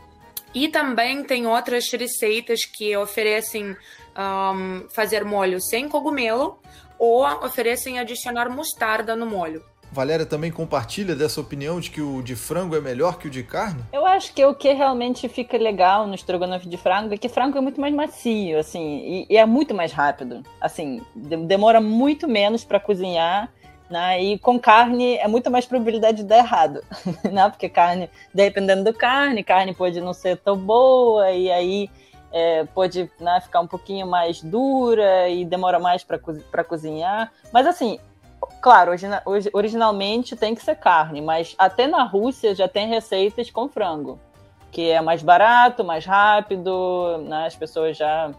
e 0.53 0.67
também 0.67 1.23
tem 1.23 1.45
outras 1.45 1.91
receitas 1.91 2.65
que 2.65 2.97
oferecem 2.97 3.77
um, 4.17 4.89
fazer 4.89 5.23
molho 5.23 5.61
sem 5.61 5.87
cogumelo 5.87 6.59
ou 6.97 7.23
oferecem 7.23 7.99
adicionar 7.99 8.49
mostarda 8.49 9.15
no 9.15 9.25
molho. 9.25 9.63
Valéria 9.91 10.25
também 10.25 10.51
compartilha 10.51 11.15
dessa 11.15 11.41
opinião 11.41 11.79
de 11.79 11.89
que 11.89 12.01
o 12.01 12.21
de 12.21 12.35
frango 12.35 12.75
é 12.75 12.81
melhor 12.81 13.17
que 13.17 13.27
o 13.27 13.29
de 13.29 13.43
carne? 13.43 13.83
Eu 13.91 14.05
acho 14.05 14.33
que 14.33 14.45
o 14.45 14.53
que 14.53 14.71
realmente 14.71 15.27
fica 15.27 15.57
legal 15.57 16.05
no 16.05 16.15
estrogonofe 16.15 16.67
de 16.67 16.77
frango 16.77 17.13
é 17.13 17.17
que 17.17 17.27
frango 17.27 17.57
é 17.57 17.61
muito 17.61 17.81
mais 17.81 17.93
macio, 17.93 18.59
assim, 18.59 19.25
e, 19.29 19.33
e 19.33 19.37
é 19.37 19.45
muito 19.45 19.73
mais 19.73 19.91
rápido. 19.91 20.43
Assim, 20.61 21.01
demora 21.15 21.81
muito 21.81 22.27
menos 22.27 22.63
para 22.63 22.79
cozinhar, 22.79 23.51
né? 23.89 24.21
E 24.21 24.37
com 24.37 24.59
carne 24.59 25.17
é 25.17 25.27
muito 25.27 25.49
mais 25.49 25.65
probabilidade 25.65 26.17
de 26.17 26.23
dar 26.23 26.37
errado, 26.37 26.83
né? 27.31 27.49
Porque 27.49 27.67
carne, 27.67 28.09
dependendo 28.33 28.83
do 28.83 28.93
carne, 28.93 29.43
carne 29.43 29.73
pode 29.73 29.99
não 29.99 30.13
ser 30.13 30.37
tão 30.37 30.55
boa 30.55 31.31
e 31.31 31.51
aí 31.51 31.89
é, 32.31 32.63
pode 32.65 33.09
né, 33.19 33.41
ficar 33.41 33.59
um 33.59 33.67
pouquinho 33.67 34.05
mais 34.05 34.41
dura 34.41 35.27
e 35.29 35.43
demora 35.43 35.79
mais 35.79 36.03
para 36.03 36.63
cozinhar. 36.63 37.31
Mas 37.51 37.65
assim, 37.65 37.99
Claro, 38.61 38.91
originalmente 39.53 40.35
tem 40.35 40.53
que 40.53 40.61
ser 40.61 40.75
carne, 40.75 41.21
mas 41.21 41.55
até 41.57 41.87
na 41.87 42.03
Rússia 42.03 42.53
já 42.53 42.67
tem 42.67 42.87
receitas 42.87 43.49
com 43.49 43.69
frango, 43.69 44.19
que 44.71 44.89
é 44.89 45.01
mais 45.01 45.21
barato, 45.21 45.83
mais 45.83 46.05
rápido, 46.05 47.17
né? 47.19 47.45
as 47.45 47.55
pessoas 47.55 47.97
já, 47.97 48.31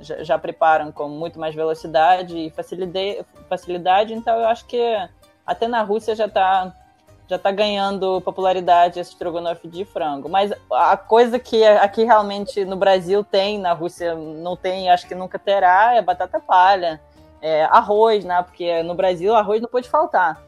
já, 0.00 0.22
já, 0.22 0.38
preparam 0.38 0.92
com 0.92 1.08
muito 1.08 1.38
mais 1.38 1.54
velocidade 1.54 2.36
e 2.36 2.52
facilidade, 3.48 4.12
então 4.12 4.38
eu 4.38 4.48
acho 4.48 4.66
que 4.66 4.80
até 5.46 5.66
na 5.66 5.82
Rússia 5.82 6.14
já 6.14 6.26
está 6.26 6.72
já 7.26 7.38
tá 7.38 7.50
ganhando 7.50 8.20
popularidade 8.20 9.00
esse 9.00 9.12
estrogonofe 9.12 9.66
de 9.66 9.84
frango. 9.86 10.28
Mas 10.28 10.52
a 10.70 10.94
coisa 10.94 11.38
que 11.38 11.64
aqui 11.64 12.04
realmente 12.04 12.66
no 12.66 12.76
Brasil 12.76 13.24
tem, 13.24 13.58
na 13.58 13.72
Rússia 13.72 14.14
não 14.14 14.54
tem, 14.54 14.90
acho 14.90 15.08
que 15.08 15.14
nunca 15.14 15.38
terá, 15.38 15.94
é 15.94 16.02
batata 16.02 16.38
palha 16.38 17.00
é, 17.44 17.64
arroz, 17.64 18.24
né? 18.24 18.42
Porque 18.42 18.82
no 18.82 18.94
Brasil 18.94 19.34
arroz 19.34 19.60
não 19.60 19.68
pode 19.68 19.86
faltar. 19.86 20.42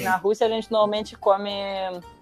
Na 0.00 0.14
Rússia 0.16 0.46
a 0.46 0.50
gente 0.50 0.70
normalmente 0.70 1.16
come 1.16 1.50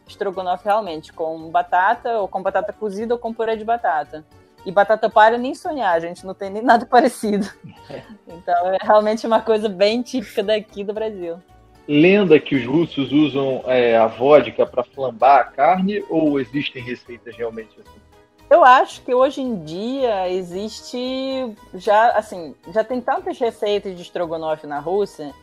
estrogonofe 0.08 0.64
realmente 0.64 1.12
com 1.12 1.50
batata, 1.50 2.18
ou 2.18 2.26
com 2.26 2.42
batata 2.42 2.72
cozida, 2.72 3.12
ou 3.12 3.20
com 3.20 3.34
purê 3.34 3.54
de 3.54 3.64
batata. 3.64 4.24
E 4.64 4.72
batata 4.72 5.10
palha 5.10 5.36
nem 5.36 5.54
sonhar, 5.54 5.94
a 5.94 6.00
gente 6.00 6.24
não 6.24 6.32
tem 6.32 6.48
nem 6.48 6.62
nada 6.62 6.86
parecido. 6.90 7.46
Então 8.26 8.72
é 8.72 8.78
realmente 8.80 9.26
uma 9.26 9.42
coisa 9.42 9.68
bem 9.68 10.00
típica 10.00 10.42
daqui 10.42 10.82
do 10.82 10.94
Brasil. 10.94 11.36
Lenda 11.86 12.40
que 12.40 12.54
os 12.56 12.64
russos 12.64 13.12
usam 13.12 13.62
é, 13.66 13.94
a 13.94 14.06
vodka 14.06 14.64
para 14.64 14.82
flambar 14.84 15.40
a 15.40 15.44
carne 15.44 16.02
ou 16.08 16.40
existem 16.40 16.82
receitas 16.82 17.36
realmente 17.36 17.78
assim? 17.78 18.00
Eu 18.54 18.62
acho 18.64 19.02
que 19.02 19.12
hoje 19.12 19.40
em 19.40 19.64
dia 19.64 20.30
existe 20.30 21.52
já 21.74 22.10
assim 22.10 22.54
já 22.72 22.84
tem 22.84 23.00
tantas 23.00 23.36
receitas 23.36 23.96
de 23.96 24.02
estrogonofe 24.02 24.64
na 24.64 24.78
Rússia 24.78 25.34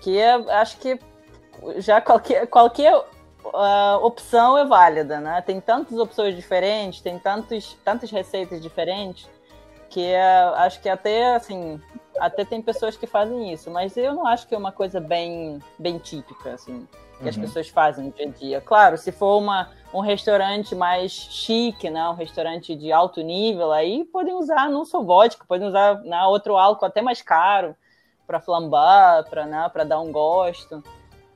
que 0.00 0.20
acho 0.20 0.76
que 0.78 0.98
já 1.76 2.00
qualquer 2.00 2.44
qualquer 2.48 2.92
uh, 2.92 4.02
opção 4.02 4.58
é 4.58 4.64
válida, 4.64 5.20
né? 5.20 5.40
Tem 5.42 5.60
tantas 5.60 5.96
opções 5.96 6.34
diferentes, 6.34 7.00
tem 7.00 7.20
tantos 7.20 7.78
tantas 7.84 8.10
receitas 8.10 8.60
diferentes 8.60 9.30
que 9.88 10.12
uh, 10.14 10.54
acho 10.56 10.80
que 10.80 10.88
até 10.88 11.36
assim 11.36 11.80
até 12.18 12.44
tem 12.44 12.60
pessoas 12.60 12.96
que 12.96 13.06
fazem 13.06 13.52
isso, 13.52 13.70
mas 13.70 13.96
eu 13.96 14.12
não 14.12 14.26
acho 14.26 14.48
que 14.48 14.56
é 14.56 14.58
uma 14.58 14.72
coisa 14.72 14.98
bem 14.98 15.62
bem 15.78 15.98
típica 15.98 16.54
assim 16.54 16.84
que 17.18 17.22
uhum. 17.22 17.28
as 17.28 17.36
pessoas 17.36 17.68
fazem 17.68 18.06
no 18.06 18.10
dia 18.12 18.26
a 18.26 18.30
dia. 18.30 18.60
Claro, 18.60 18.98
se 18.98 19.10
for 19.10 19.38
uma, 19.38 19.70
um 19.92 20.00
restaurante 20.00 20.74
mais 20.74 21.12
chique, 21.12 21.88
né, 21.88 22.08
um 22.08 22.14
restaurante 22.14 22.74
de 22.74 22.92
alto 22.92 23.20
nível, 23.20 23.72
aí 23.72 24.04
podem 24.04 24.34
usar 24.34 24.68
não 24.68 24.84
só 24.84 25.02
vodka, 25.02 25.44
podem 25.46 25.68
usar 25.68 26.00
né, 26.02 26.22
outro 26.24 26.56
álcool 26.56 26.86
até 26.86 27.00
mais 27.00 27.22
caro 27.22 27.74
para 28.26 28.40
flambar, 28.40 29.28
para 29.28 29.46
né, 29.46 29.70
dar 29.86 30.00
um 30.00 30.10
gosto, 30.10 30.82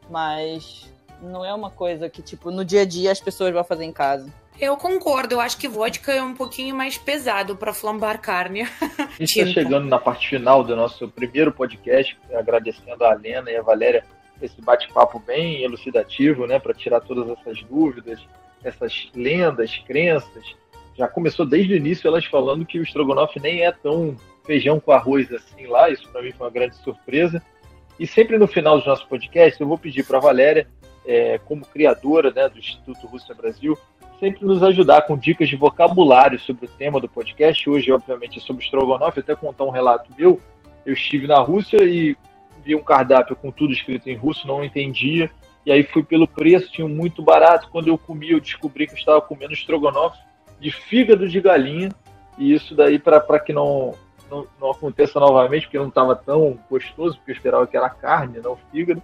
mas 0.09 0.93
não 1.23 1.45
é 1.45 1.55
uma 1.55 1.71
coisa 1.71 2.09
que 2.09 2.23
tipo 2.23 2.51
no 2.51 2.65
dia 2.65 2.83
a 2.83 2.87
dia 2.87 3.13
as 3.13 3.21
pessoas 3.21 3.53
vão 3.53 3.65
fazer 3.65 3.85
em 3.85 3.93
casa. 3.93 4.33
Eu 4.59 4.77
concordo, 4.77 5.37
eu 5.37 5.41
acho 5.41 5.57
que 5.57 5.67
vodka 5.67 6.13
é 6.13 6.23
um 6.23 6.35
pouquinho 6.35 6.75
mais 6.75 6.99
pesado 6.99 7.57
para 7.57 7.73
flambar 7.73 8.21
carne. 8.21 8.63
A 8.63 9.05
gente 9.19 9.39
está 9.41 9.47
chegando 9.47 9.87
na 9.87 9.99
parte 9.99 10.29
final 10.29 10.63
do 10.63 10.77
nosso 10.77 11.09
primeiro 11.09 11.51
podcast, 11.51 12.19
agradecendo 12.35 13.03
a 13.03 13.15
Lena 13.15 13.51
e 13.51 13.57
a 13.57 13.63
Valéria 13.63 14.05
esse 14.43 14.61
bate-papo 14.61 15.19
bem 15.19 15.63
elucidativo, 15.63 16.47
né, 16.47 16.59
para 16.59 16.75
tirar 16.75 17.01
todas 17.01 17.29
essas 17.39 17.63
dúvidas, 17.65 18.21
essas 18.65 19.11
lendas, 19.15 19.77
crenças. 19.87 20.55
Já 20.97 21.09
começou 21.09 21.47
desde 21.47 21.75
o 21.75 21.77
início 21.77 22.07
elas 22.07 22.25
falando 22.25 22.67
que 22.67 22.79
o 22.79 22.83
estrogonofe 22.83 23.41
nem 23.41 23.63
é 23.63 23.73
tão 23.73 24.17
feijão 24.45 24.81
com 24.81 24.93
arroz 24.93 25.33
assim 25.33 25.67
lá, 25.67 25.91
isso 25.91 26.09
para 26.09 26.23
mim 26.23 26.33
foi 26.33 26.47
uma 26.47 26.53
grande 26.53 26.77
surpresa. 26.77 27.43
E 27.99 28.07
sempre 28.07 28.39
no 28.39 28.47
final 28.47 28.77
dos 28.79 28.87
nossos 28.87 29.05
podcasts 29.05 29.61
eu 29.61 29.67
vou 29.67 29.79
pedir 29.79 30.05
para 30.07 30.19
a 30.19 30.21
Valéria, 30.21 30.67
é, 31.07 31.39
como 31.39 31.65
criadora 31.65 32.31
né, 32.31 32.49
do 32.49 32.59
Instituto 32.59 33.07
Rússia 33.07 33.35
Brasil, 33.35 33.79
sempre 34.19 34.45
nos 34.45 34.63
ajudar 34.63 35.03
com 35.03 35.17
dicas 35.17 35.49
de 35.49 35.57
vocabulário 35.57 36.39
sobre 36.39 36.67
o 36.67 36.69
tema 36.69 37.01
do 37.01 37.09
podcast. 37.09 37.69
Hoje, 37.69 37.91
obviamente, 37.91 38.39
é 38.39 38.43
sobre 38.43 38.63
estrogonofe, 38.63 39.21
até 39.21 39.35
contar 39.35 39.65
um 39.65 39.71
relato 39.71 40.11
meu. 40.17 40.39
Eu 40.85 40.93
estive 40.93 41.27
na 41.27 41.41
Rússia 41.41 41.79
e 41.83 42.17
vi 42.63 42.75
um 42.75 42.83
cardápio 42.83 43.35
com 43.35 43.51
tudo 43.51 43.73
escrito 43.73 44.09
em 44.09 44.15
russo, 44.15 44.47
não 44.47 44.63
entendia. 44.63 45.31
E 45.65 45.73
aí 45.73 45.83
fui 45.83 46.03
pelo 46.03 46.27
preço, 46.27 46.73
tinha 46.73 46.89
muito 46.89 47.23
barato. 47.23 47.69
Quando 47.71 47.89
eu 47.89 47.99
comi, 47.99 48.31
eu 48.31 48.41
descobri 48.41 48.87
que 48.87 48.95
eu 48.95 48.99
estava 48.99 49.21
comendo 49.21 49.53
estrogonofe 49.53 50.19
de 50.59 50.71
fígado 50.71 51.29
de 51.29 51.41
galinha. 51.41 51.91
E 52.39 52.53
isso 52.55 52.75
daí, 52.75 52.99
para 52.99 53.39
que 53.39 53.53
não, 53.53 53.95
não, 54.31 54.47
não, 54.61 54.71
aconteça 54.71 55.21
novamente, 55.21 55.67
porque 55.67 55.79
não 55.79 55.89
estava 55.89 56.17
tão 56.17 56.59
gostoso, 56.71 57.17
porque 57.19 57.33
eu 57.33 57.37
esperava 57.37 57.67
que 57.67 57.77
era 57.77 57.91
carne, 57.91 58.41
não 58.41 58.57
fígado. 58.71 59.03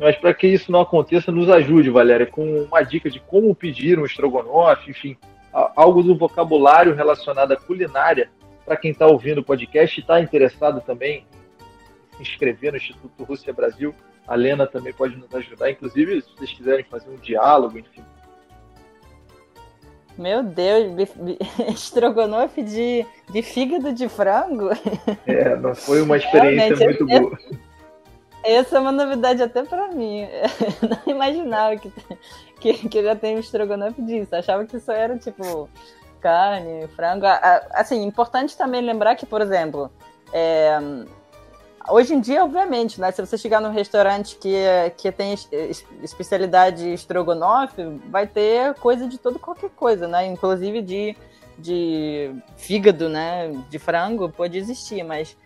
Mas 0.00 0.16
para 0.16 0.34
que 0.34 0.48
isso 0.48 0.72
não 0.72 0.80
aconteça, 0.80 1.30
nos 1.30 1.48
ajude, 1.48 1.90
Valéria, 1.90 2.26
com 2.26 2.64
uma 2.64 2.82
dica 2.82 3.08
de 3.08 3.20
como 3.20 3.54
pedir 3.54 3.98
um 3.98 4.04
estrogonofe, 4.04 4.90
enfim, 4.90 5.16
algo 5.76 6.02
do 6.02 6.16
vocabulário 6.16 6.94
relacionado 6.94 7.52
à 7.52 7.56
culinária, 7.56 8.30
para 8.64 8.76
quem 8.76 8.90
está 8.90 9.06
ouvindo 9.06 9.38
o 9.38 9.44
podcast 9.44 9.98
e 9.98 10.00
está 10.00 10.20
interessado 10.20 10.80
também 10.80 11.26
se 12.16 12.22
inscrever 12.22 12.72
no 12.72 12.78
Instituto 12.78 13.22
Rússia 13.24 13.52
Brasil. 13.52 13.94
A 14.26 14.34
Lena 14.34 14.66
também 14.66 14.92
pode 14.92 15.16
nos 15.16 15.32
ajudar, 15.34 15.70
inclusive 15.70 16.22
se 16.22 16.30
vocês 16.36 16.52
quiserem 16.52 16.84
fazer 16.84 17.10
um 17.10 17.16
diálogo, 17.16 17.78
enfim. 17.78 18.02
Meu 20.16 20.42
Deus, 20.42 21.08
estrogonofe 21.72 22.62
de, 22.62 23.06
de 23.30 23.42
fígado 23.42 23.92
de 23.92 24.08
frango? 24.08 24.70
É, 25.26 25.56
não 25.56 25.74
foi 25.74 26.02
uma 26.02 26.16
experiência 26.16 26.76
Realmente, 26.76 27.02
muito 27.02 27.06
boa. 27.06 27.38
Essa 28.44 28.76
é 28.76 28.80
uma 28.80 28.92
novidade 28.92 29.42
até 29.42 29.62
para 29.62 29.88
mim. 29.88 30.22
Eu 30.82 30.88
não 30.88 31.14
imaginava 31.14 31.76
que, 31.76 31.92
que, 32.60 32.88
que 32.88 33.02
já 33.02 33.14
tem 33.14 33.36
um 33.36 33.40
estrogonofe 33.40 34.02
disso. 34.02 34.34
Achava 34.34 34.64
que 34.66 34.76
isso 34.76 34.90
era 34.90 35.16
tipo 35.16 35.68
carne, 36.20 36.86
frango. 36.88 37.26
Assim, 37.72 38.02
importante 38.04 38.56
também 38.56 38.80
lembrar 38.80 39.14
que, 39.16 39.26
por 39.26 39.40
exemplo, 39.40 39.90
é, 40.32 40.78
Hoje 41.88 42.14
em 42.14 42.20
dia, 42.20 42.44
obviamente, 42.44 43.00
né? 43.00 43.10
Se 43.10 43.24
você 43.24 43.36
chegar 43.36 43.60
num 43.60 43.70
restaurante 43.70 44.36
que, 44.36 44.54
que 44.96 45.10
tem 45.10 45.34
especialidade 46.02 46.92
estrogonofe, 46.92 47.82
vai 48.08 48.26
ter 48.26 48.74
coisa 48.74 49.08
de 49.08 49.18
todo 49.18 49.38
qualquer 49.38 49.70
coisa, 49.70 50.06
né? 50.06 50.26
Inclusive 50.26 50.80
de, 50.80 51.16
de 51.58 52.34
fígado, 52.56 53.08
né? 53.08 53.52
De 53.68 53.78
frango, 53.78 54.28
pode 54.28 54.56
existir, 54.58 55.02
mas 55.02 55.36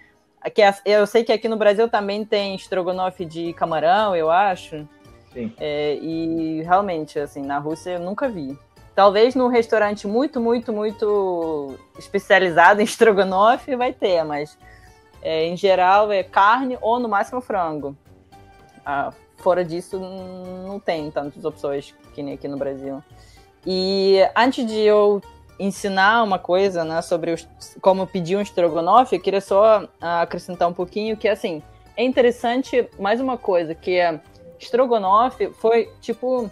aqui, 0.40 0.62
eu 0.84 1.06
sei 1.06 1.24
que 1.24 1.32
aqui 1.32 1.48
no 1.48 1.56
Brasil 1.56 1.88
também 1.88 2.24
tem 2.24 2.54
estrogonofe 2.54 3.24
de 3.24 3.52
camarão, 3.54 4.14
eu 4.14 4.30
acho. 4.30 4.86
Sim. 5.32 5.52
É, 5.58 5.94
e 5.96 6.62
realmente, 6.62 7.18
assim, 7.18 7.42
na 7.42 7.58
Rússia 7.58 7.92
eu 7.92 8.00
nunca 8.00 8.28
vi. 8.28 8.58
Talvez 8.94 9.34
num 9.34 9.48
restaurante 9.48 10.06
muito, 10.06 10.40
muito, 10.40 10.72
muito 10.72 11.74
especializado 11.98 12.80
em 12.80 12.84
estrogonofe 12.84 13.76
vai 13.76 13.92
ter, 13.92 14.24
mas 14.24 14.56
é, 15.22 15.46
em 15.46 15.56
geral 15.56 16.12
é 16.12 16.22
carne 16.22 16.78
ou 16.80 16.98
no 16.98 17.08
máximo 17.08 17.40
frango. 17.40 17.96
Ah, 18.84 19.12
fora 19.36 19.64
disso, 19.64 19.98
não 19.98 20.78
tem 20.78 21.10
tantas 21.10 21.44
opções 21.44 21.94
que 22.14 22.22
nem 22.22 22.34
aqui 22.34 22.48
no 22.48 22.56
Brasil. 22.56 23.02
E 23.66 24.18
antes 24.36 24.66
de 24.66 24.78
eu 24.78 25.20
ensinar 25.58 26.22
uma 26.22 26.38
coisa 26.38 26.84
né, 26.84 27.02
sobre 27.02 27.32
os, 27.32 27.48
como 27.80 28.06
pedir 28.06 28.36
um 28.36 28.40
estrogonofe, 28.40 29.16
eu 29.16 29.20
queria 29.20 29.40
só 29.40 29.88
ah, 30.00 30.22
acrescentar 30.22 30.68
um 30.68 30.72
pouquinho 30.72 31.16
que, 31.16 31.28
assim, 31.28 31.62
é 31.96 32.04
interessante, 32.04 32.88
mais 32.98 33.20
uma 33.20 33.36
coisa, 33.38 33.74
que 33.74 33.98
é 33.98 34.20
estrogonofe 34.58 35.50
foi, 35.50 35.90
tipo, 36.00 36.50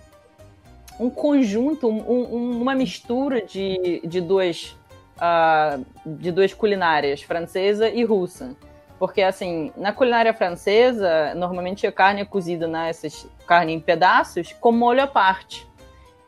um 0.98 1.10
conjunto, 1.10 1.88
um, 1.88 2.34
um, 2.34 2.60
uma 2.60 2.74
mistura 2.74 3.42
de, 3.42 4.00
de 4.04 4.20
duas 4.20 4.76
uh, 5.16 5.84
de 6.04 6.30
duas 6.30 6.52
culinárias, 6.52 7.22
francesa 7.22 7.88
e 7.88 8.04
russa. 8.04 8.54
Porque, 8.98 9.22
assim, 9.22 9.72
na 9.76 9.92
culinária 9.92 10.32
francesa, 10.32 11.34
normalmente 11.34 11.86
a 11.86 11.92
carne 11.92 12.20
é 12.22 12.24
cozida 12.24 12.66
nessas 12.66 13.26
carne 13.46 13.72
em 13.72 13.80
pedaços 13.80 14.52
com 14.60 14.72
molho 14.72 15.02
à 15.02 15.06
parte. 15.06 15.66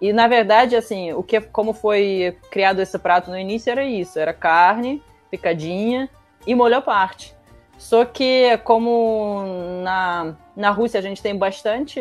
E, 0.00 0.12
na 0.12 0.28
verdade, 0.28 0.76
assim, 0.76 1.12
o 1.12 1.22
que, 1.22 1.40
como 1.40 1.72
foi 1.72 2.36
criado 2.50 2.82
esse 2.82 2.98
prato 2.98 3.30
no 3.30 3.38
início 3.38 3.70
era 3.70 3.84
isso, 3.84 4.18
era 4.18 4.32
carne 4.32 5.02
picadinha 5.30 6.08
e 6.46 6.54
molho 6.54 6.76
à 6.76 6.82
parte. 6.82 7.34
Só 7.78 8.04
que, 8.04 8.58
como 8.64 9.44
na, 9.82 10.34
na 10.54 10.70
Rússia 10.70 10.98
a 10.98 11.02
gente 11.02 11.22
tem 11.22 11.36
bastante 11.36 12.00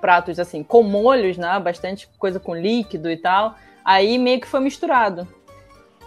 pratos 0.00 0.38
assim, 0.38 0.62
com 0.62 0.82
molhos, 0.82 1.36
né? 1.36 1.58
Bastante 1.60 2.08
coisa 2.18 2.40
com 2.40 2.54
líquido 2.54 3.10
e 3.10 3.16
tal. 3.16 3.56
Aí 3.84 4.18
meio 4.18 4.40
que 4.40 4.46
foi 4.46 4.60
misturado. 4.60 5.26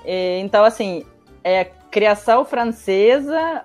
E, 0.06 0.40
então, 0.40 0.64
assim, 0.64 1.06
é 1.44 1.66
criação 1.92 2.44
francesa, 2.44 3.64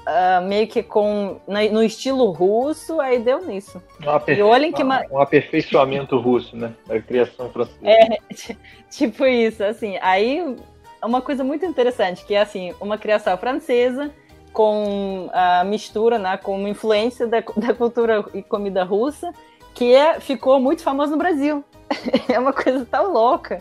uh, 0.00 0.46
meio 0.46 0.66
que 0.66 0.82
com 0.82 1.40
no 1.46 1.82
estilo 1.82 2.30
russo, 2.30 3.00
aí 3.00 3.18
deu 3.18 3.44
nisso. 3.44 3.82
Um, 4.04 4.10
aperfei 4.10 4.72
que 4.72 4.82
um 4.82 5.20
aperfeiçoamento 5.20 6.18
russo, 6.18 6.56
né? 6.56 6.72
Da 6.86 7.00
criação 7.00 7.48
francesa. 7.50 7.78
É, 7.82 8.18
tipo 8.90 9.24
isso, 9.24 9.64
assim. 9.64 9.96
Aí 10.00 10.56
uma 11.04 11.20
coisa 11.20 11.42
muito 11.42 11.64
interessante, 11.64 12.24
que 12.24 12.34
é 12.34 12.40
assim, 12.40 12.74
uma 12.80 12.96
criação 12.96 13.36
francesa 13.36 14.10
com 14.52 15.30
a 15.32 15.64
mistura, 15.64 16.18
né, 16.18 16.36
com 16.36 16.56
uma 16.56 16.68
influência 16.68 17.26
da, 17.26 17.40
da 17.56 17.74
cultura 17.74 18.24
e 18.34 18.42
comida 18.42 18.84
russa, 18.84 19.32
que 19.74 19.94
é, 19.94 20.20
ficou 20.20 20.60
muito 20.60 20.82
famoso 20.82 21.12
no 21.12 21.18
Brasil. 21.18 21.64
é 22.28 22.38
uma 22.38 22.52
coisa 22.52 22.86
tão 22.86 23.12
louca 23.12 23.60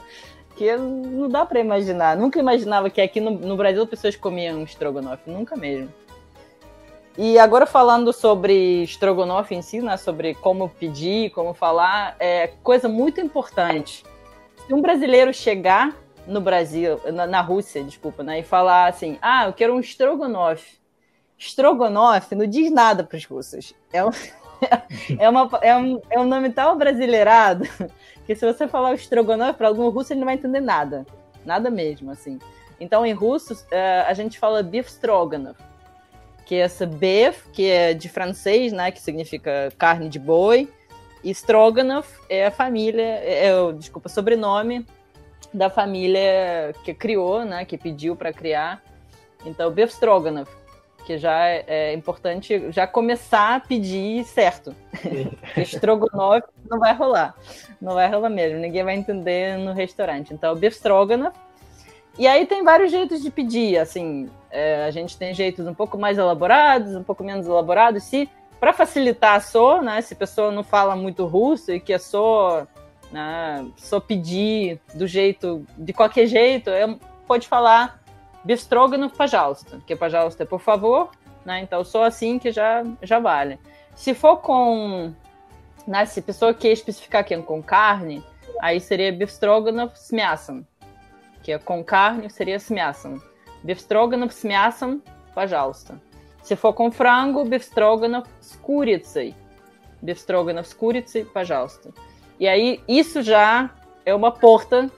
que 0.62 0.78
não 0.78 1.28
dá 1.28 1.44
para 1.44 1.60
imaginar. 1.60 2.16
Nunca 2.16 2.38
imaginava 2.38 2.88
que 2.88 3.02
aqui 3.02 3.20
no, 3.20 3.32
no 3.32 3.58
Brasil 3.58 3.88
pessoas 3.88 4.16
comiam 4.16 4.62
estrogonofe, 4.62 5.28
nunca 5.28 5.56
mesmo. 5.56 5.92
E 7.18 7.40
agora 7.40 7.66
falando 7.66 8.14
sobre 8.14 8.84
estrogonofe 8.84 9.56
em 9.56 9.64
si, 9.64 9.82
né, 9.82 9.98
sobre 9.98 10.36
como 10.36 10.70
pedir, 10.70 11.32
como 11.32 11.56
falar, 11.56 12.16
é 12.20 12.52
coisa 12.62 12.88
muito 12.88 13.20
importante. 13.20 14.06
Se 14.68 14.72
um 14.72 14.84
brasileiro 14.84 15.34
chegar 15.34 15.98
no 16.28 16.40
Brasil, 16.40 17.02
na, 17.12 17.26
na 17.26 17.42
Rússia, 17.42 17.84
desculpa, 17.84 18.22
né, 18.22 18.40
e 18.40 18.44
falar 18.44 18.88
assim, 18.88 19.18
ah, 19.20 19.48
eu 19.48 19.54
quero 19.54 19.74
um 19.74 19.80
estrogonofe. 19.80 20.80
Estrogonofe 21.40 22.36
não 22.36 22.46
diz 22.46 22.72
nada 22.72 23.04
para 23.04 23.18
os 23.18 23.26
russos. 23.26 23.74
É 23.92 24.06
um, 24.06 24.12
é, 25.18 25.28
uma, 25.28 25.50
é, 25.64 25.76
um, 25.76 26.02
é 26.08 26.20
um 26.20 26.26
nome 26.26 26.52
tão 26.52 26.78
brasileirado 26.78 27.68
que 28.26 28.36
se 28.36 28.46
você 28.46 28.68
falar 28.68 28.94
estrogonofe 28.94 29.58
para 29.58 29.68
algum 29.68 29.90
russo, 29.90 30.14
ele 30.14 30.20
não 30.20 30.26
vai 30.26 30.36
entender 30.36 30.62
nada. 30.62 31.06
Nada 31.46 31.70
mesmo, 31.70 32.12
assim. 32.12 32.40
Então, 32.80 33.06
em 33.06 33.14
russo, 33.14 33.54
uh, 33.54 34.08
a 34.08 34.14
gente 34.14 34.40
fala 34.40 34.64
beef 34.64 34.88
stroganoff, 34.88 35.60
que 36.46 36.56
é 36.56 36.60
essa 36.60 36.86
beef, 36.86 37.48
que 37.54 37.70
é 37.70 37.94
de 37.94 38.10
francês, 38.10 38.74
né, 38.74 38.92
que 38.92 39.00
significa 39.00 39.72
carne 39.78 40.10
de 40.10 40.20
boi, 40.20 40.68
e 41.24 41.30
stroganoff 41.32 42.20
é 42.28 42.48
a 42.48 42.52
família, 42.52 43.02
é, 43.02 43.48
é, 43.48 43.72
desculpa, 43.74 44.10
sobrenome 44.10 44.86
da 45.54 45.70
família 45.70 46.74
que 46.84 46.94
criou, 46.94 47.46
né, 47.46 47.66
que 47.66 47.78
pediu 47.78 48.16
para 48.16 48.34
criar. 48.34 48.82
Então, 49.46 49.70
beef 49.72 49.92
stroganoff 49.92 50.52
que 51.06 51.18
já 51.18 51.48
é, 51.48 51.66
é 51.68 51.94
importante 51.94 52.72
já 52.72 52.88
começar 52.88 53.56
a 53.56 53.60
pedir 53.60 54.24
certo. 54.26 54.76
Estrogonofe 55.58 56.48
não 56.70 56.80
vai 56.80 56.94
rolar. 56.94 57.36
Não 57.82 57.94
vai 57.94 58.10
rolar 58.10 58.30
mesmo. 58.30 58.60
Ninguém 58.60 58.84
vai 58.84 58.96
entender 58.96 59.58
no 59.58 59.74
restaurante. 59.74 60.34
Então, 60.34 60.56
beef 60.56 60.76
stroganoff. 60.76 61.38
E 62.18 62.28
aí 62.28 62.46
tem 62.46 62.64
vários 62.64 62.92
jeitos 62.92 63.22
de 63.22 63.32
pedir, 63.32 63.78
assim, 63.78 64.30
é, 64.52 64.84
a 64.84 64.92
gente 64.92 65.18
tem 65.18 65.34
jeitos 65.34 65.66
um 65.66 65.74
pouco 65.74 65.98
mais 65.98 66.18
elaborados, 66.18 66.94
um 66.94 67.04
pouco 67.04 67.24
menos 67.24 67.48
elaborados. 67.48 68.04
Se 68.04 68.30
para 68.60 68.74
facilitar 68.74 69.36
a 69.36 69.40
só, 69.40 69.82
né, 69.82 70.02
se 70.02 70.14
a 70.14 70.18
pessoa 70.18 70.52
não 70.52 70.64
fala 70.64 70.96
muito 70.96 71.26
russo 71.26 71.72
e 71.72 71.80
que 71.80 71.94
é 71.94 71.98
só, 71.98 72.68
né, 73.12 73.66
só 73.78 74.00
pedir 74.00 74.80
do 74.94 75.08
jeito, 75.08 75.66
de 75.78 75.94
qualquer 75.94 76.28
jeito, 76.28 76.70
é, 76.70 76.96
pode 77.26 77.48
falar 77.48 78.01
Bistroganov, 78.45 79.13
пожалуйста, 79.17 79.81
que 79.87 79.97
пожалуйста, 79.97 80.47
por 80.47 80.61
favor, 80.61 81.11
né? 81.45 81.61
Então 81.61 81.85
só 81.85 82.05
assim 82.05 82.39
que 82.39 82.53
já 82.53 82.85
já 83.03 83.19
vale. 83.19 83.59
Se 83.95 84.15
for 84.15 84.37
com, 84.37 85.13
né, 85.87 86.05
se 86.07 86.21
a 86.21 86.23
pessoa 86.23 86.55
quer 86.55 86.73
especificar 86.73 87.25
que 87.25 87.35
é 87.35 87.43
com 87.43 87.63
carne, 87.63 88.23
aí 88.61 88.79
seria 88.79 89.13
Bifstroganov 89.13 89.97
с 89.97 90.13
мясом, 90.13 90.67
que 91.43 91.53
é 91.53 91.59
com 91.59 91.83
carne 91.83 92.31
seria 92.31 92.59
с 92.59 92.71
мясом. 92.71 93.21
Bifstroganov 93.65 94.33
с 94.33 94.45
мясом, 94.45 95.03
пожалуйста. 95.35 96.01
Se 96.43 96.55
for 96.55 96.73
com 96.73 96.93
frango, 96.93 97.45
Bifstroganov 97.45 98.29
с 98.41 98.55
курицей. 98.57 99.35
Bifstroganov 100.01 100.67
с 100.67 100.75
курицей, 100.75 101.25
пожалуйста. 101.25 101.93
E 102.39 102.47
aí 102.47 102.81
isso 102.87 103.23
já 103.23 103.71
é 104.05 104.15
uma 104.15 104.31
porta 104.31 104.91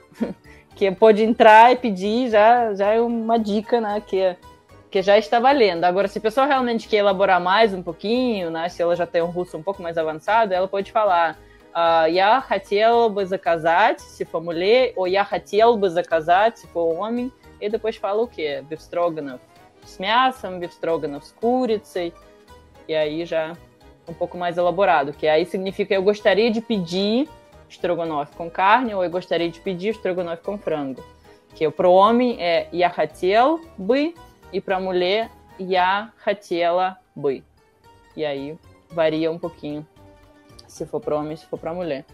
que 0.75 0.89
pode 0.91 1.23
entrar 1.23 1.71
e 1.71 1.75
pedir 1.75 2.29
já, 2.29 2.73
já 2.73 2.93
é 2.93 3.01
uma 3.01 3.37
dica, 3.37 3.81
né? 3.81 4.01
Que, 4.05 4.35
que 4.89 5.01
já 5.01 5.17
está 5.17 5.39
valendo. 5.39 5.83
Agora, 5.83 6.07
se 6.07 6.19
a 6.19 6.21
pessoa 6.21 6.45
realmente 6.45 6.87
quer 6.87 6.97
elaborar 6.97 7.41
mais 7.41 7.73
um 7.73 7.83
pouquinho, 7.83 8.49
né? 8.49 8.69
Se 8.69 8.81
ela 8.81 8.95
já 8.95 9.05
tem 9.05 9.21
um 9.21 9.27
russo 9.27 9.57
um 9.57 9.63
pouco 9.63 9.81
mais 9.81 9.97
avançado, 9.97 10.53
ela 10.53 10.67
pode 10.67 10.91
falar 10.91 11.37
Я 12.11 12.41
хотел 12.41 13.09
бы 13.09 13.25
заказать, 13.25 14.01
se 14.01 14.25
for 14.25 14.41
mulher, 14.41 14.93
ou 14.95 15.07
Я 15.07 15.23
хотел 15.23 15.77
бы 15.77 15.89
заказать, 15.89 16.59
se 16.59 16.67
for 16.67 16.97
homem, 16.97 17.31
e 17.61 17.69
depois 17.69 17.95
fala 17.95 18.21
o 18.21 18.27
quê? 18.27 18.63
Бифстроганов 18.67 19.39
с 19.85 19.97
мясом, 19.99 20.59
бифстроганов 20.59 21.25
с 21.25 21.31
курицей, 21.31 22.13
e 22.87 22.95
aí 22.95 23.25
já 23.25 23.53
um 24.07 24.13
pouco 24.13 24.37
mais 24.37 24.57
elaborado, 24.57 25.13
que 25.13 25.27
aí 25.27 25.45
significa 25.45 25.93
eu 25.93 26.01
gostaria 26.01 26.49
de 26.49 26.61
pedir 26.61 27.29
estrogonofe 27.73 28.35
com 28.35 28.49
carne, 28.49 28.93
ou 28.93 29.03
eu 29.03 29.09
gostaria 29.09 29.49
de 29.49 29.59
pedir 29.59 29.89
estrogonofe 29.89 30.43
com 30.43 30.57
frango. 30.57 31.03
Que 31.55 31.69
para 31.69 31.87
o 31.87 31.93
homem 31.93 32.41
é 32.41 32.67
я 32.71 32.89
хотел 32.89 33.59
бы, 33.77 34.13
e 34.51 34.59
para 34.59 34.77
a 34.77 34.79
mulher 34.79 35.29
я 35.59 36.11
хотела 36.17 36.97
бы. 37.15 37.43
E 38.15 38.25
aí 38.25 38.57
varia 38.89 39.31
um 39.31 39.37
pouquinho 39.37 39.85
se 40.67 40.85
for 40.85 40.99
para 40.99 41.17
homem, 41.17 41.35
se 41.35 41.45
for 41.45 41.59
para 41.59 41.73
mulher. 41.73 42.05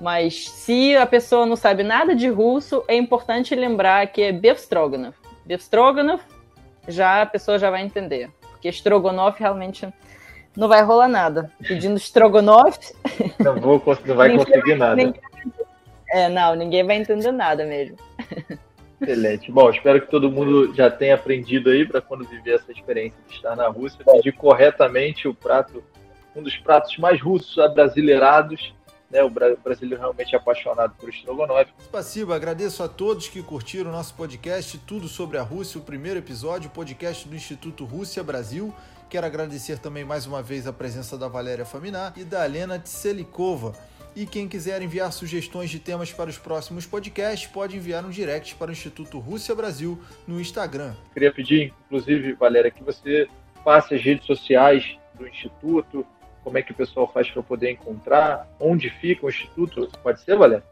Mas 0.00 0.48
se 0.48 0.96
a 0.96 1.06
pessoa 1.06 1.44
não 1.44 1.56
sabe 1.56 1.82
nada 1.82 2.14
de 2.14 2.28
russo, 2.28 2.82
é 2.88 2.96
importante 2.96 3.54
lembrar 3.54 4.06
que 4.06 4.22
é 4.22 4.32
Befstroganov. 4.32 5.14
Befstroganov, 5.44 6.22
já 6.88 7.22
a 7.22 7.26
pessoa 7.26 7.58
já 7.58 7.70
vai 7.70 7.82
entender. 7.82 8.30
Porque 8.50 8.68
Strogonoff 8.70 9.38
realmente 9.38 9.88
não 10.55 10.67
vai 10.67 10.83
rolar 10.83 11.07
nada. 11.07 11.51
Pedindo 11.67 11.97
estrogonofe. 11.97 12.93
Não, 13.39 13.59
vou, 13.59 13.81
não 14.05 14.15
vai 14.15 14.35
conseguir 14.35 14.75
nada. 14.75 14.95
Ninguém, 14.95 15.21
é, 16.09 16.29
não, 16.29 16.55
ninguém 16.55 16.85
vai 16.85 16.97
entender 16.97 17.31
nada 17.31 17.65
mesmo. 17.65 17.97
Excelente. 19.01 19.51
Bom, 19.51 19.69
espero 19.69 20.01
que 20.01 20.09
todo 20.09 20.31
mundo 20.31 20.73
já 20.73 20.89
tenha 20.89 21.15
aprendido 21.15 21.69
aí 21.69 21.85
para 21.85 22.01
quando 22.01 22.25
viver 22.25 22.55
essa 22.55 22.71
experiência 22.71 23.17
de 23.27 23.35
estar 23.35 23.55
na 23.55 23.67
Rússia, 23.67 24.03
pedir 24.03 24.31
corretamente 24.31 25.27
o 25.27 25.33
prato, 25.33 25.83
um 26.35 26.41
dos 26.41 26.55
pratos 26.57 26.97
mais 26.97 27.21
russos 27.21 27.57
abrasileirados. 27.59 28.73
Né, 29.11 29.21
o 29.21 29.29
brasileiro 29.29 30.01
realmente 30.01 30.33
é 30.33 30.37
apaixonado 30.37 30.95
por 30.99 31.09
estrogonofe. 31.09 31.71
Spasibo, 31.79 32.33
agradeço 32.33 32.81
a 32.81 32.87
todos 32.87 33.27
que 33.27 33.41
curtiram 33.43 33.91
o 33.91 33.93
nosso 33.93 34.15
podcast 34.15 34.79
Tudo 34.79 35.07
sobre 35.07 35.37
a 35.37 35.43
Rússia, 35.43 35.79
o 35.79 35.83
primeiro 35.83 36.19
episódio, 36.19 36.69
o 36.69 36.73
podcast 36.73 37.27
do 37.27 37.35
Instituto 37.35 37.85
Rússia 37.85 38.23
Brasil. 38.23 38.73
Quero 39.09 39.27
agradecer 39.27 39.77
também 39.77 40.03
mais 40.03 40.25
uma 40.25 40.41
vez 40.41 40.65
a 40.65 40.73
presença 40.73 41.17
da 41.17 41.27
Valéria 41.27 41.63
Faminar 41.63 42.13
e 42.17 42.23
da 42.23 42.43
Helena 42.45 42.79
Tselikova. 42.79 43.73
E 44.15 44.25
quem 44.25 44.47
quiser 44.47 44.81
enviar 44.81 45.11
sugestões 45.11 45.69
de 45.69 45.77
temas 45.77 46.11
para 46.11 46.29
os 46.29 46.37
próximos 46.37 46.85
podcasts, 46.85 47.47
pode 47.47 47.75
enviar 47.75 48.03
um 48.03 48.09
direct 48.09 48.55
para 48.55 48.69
o 48.69 48.71
Instituto 48.71 49.19
Rússia 49.19 49.53
Brasil 49.53 50.01
no 50.27 50.39
Instagram. 50.39 50.95
Queria 51.13 51.31
pedir, 51.31 51.73
inclusive, 51.85 52.33
Valéria, 52.33 52.71
que 52.71 52.83
você 52.83 53.27
passe 53.63 53.93
as 53.93 54.01
redes 54.01 54.25
sociais 54.25 54.97
do 55.13 55.27
Instituto, 55.27 56.05
como 56.43 56.57
é 56.57 56.61
que 56.61 56.71
o 56.71 56.75
pessoal 56.75 57.11
faz 57.11 57.29
para 57.29 57.43
poder 57.43 57.71
encontrar, 57.71 58.47
onde 58.59 58.89
fica 58.89 59.25
o 59.25 59.29
Instituto. 59.29 59.89
Pode 60.01 60.21
ser, 60.21 60.35
Valéria? 60.37 60.63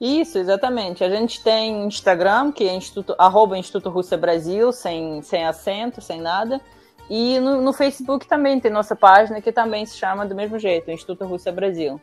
Isso, 0.00 0.38
exatamente. 0.38 1.02
A 1.02 1.08
gente 1.08 1.42
tem 1.42 1.86
Instagram, 1.86 2.52
que 2.52 2.68
é 2.68 2.74
instituto, 2.74 3.14
arroba 3.18 3.58
Instituto 3.58 3.90
Rússia 3.90 4.16
Brasil, 4.16 4.72
sem, 4.72 5.22
sem 5.22 5.44
acento, 5.44 6.00
sem 6.00 6.20
nada. 6.20 6.60
E 7.08 7.38
no, 7.40 7.60
no, 7.62 7.72
Facebook 7.72 8.26
também 8.26 8.60
tem 8.60 8.70
nossa 8.70 8.94
página 8.94 9.40
que 9.40 9.50
também 9.50 9.86
se 9.86 9.96
chama 9.96 10.26
do 10.26 10.34
mesmo 10.34 10.58
jeito, 10.58 10.90
Instituto 10.90 11.24
Rússia 11.24 11.50
Brasil. 11.50 12.00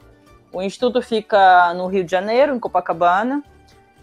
O 0.51 0.61
Instituto 0.61 1.01
fica 1.01 1.73
no 1.73 1.87
Rio 1.87 2.03
de 2.03 2.11
Janeiro, 2.11 2.55
em 2.55 2.59
Copacabana, 2.59 3.43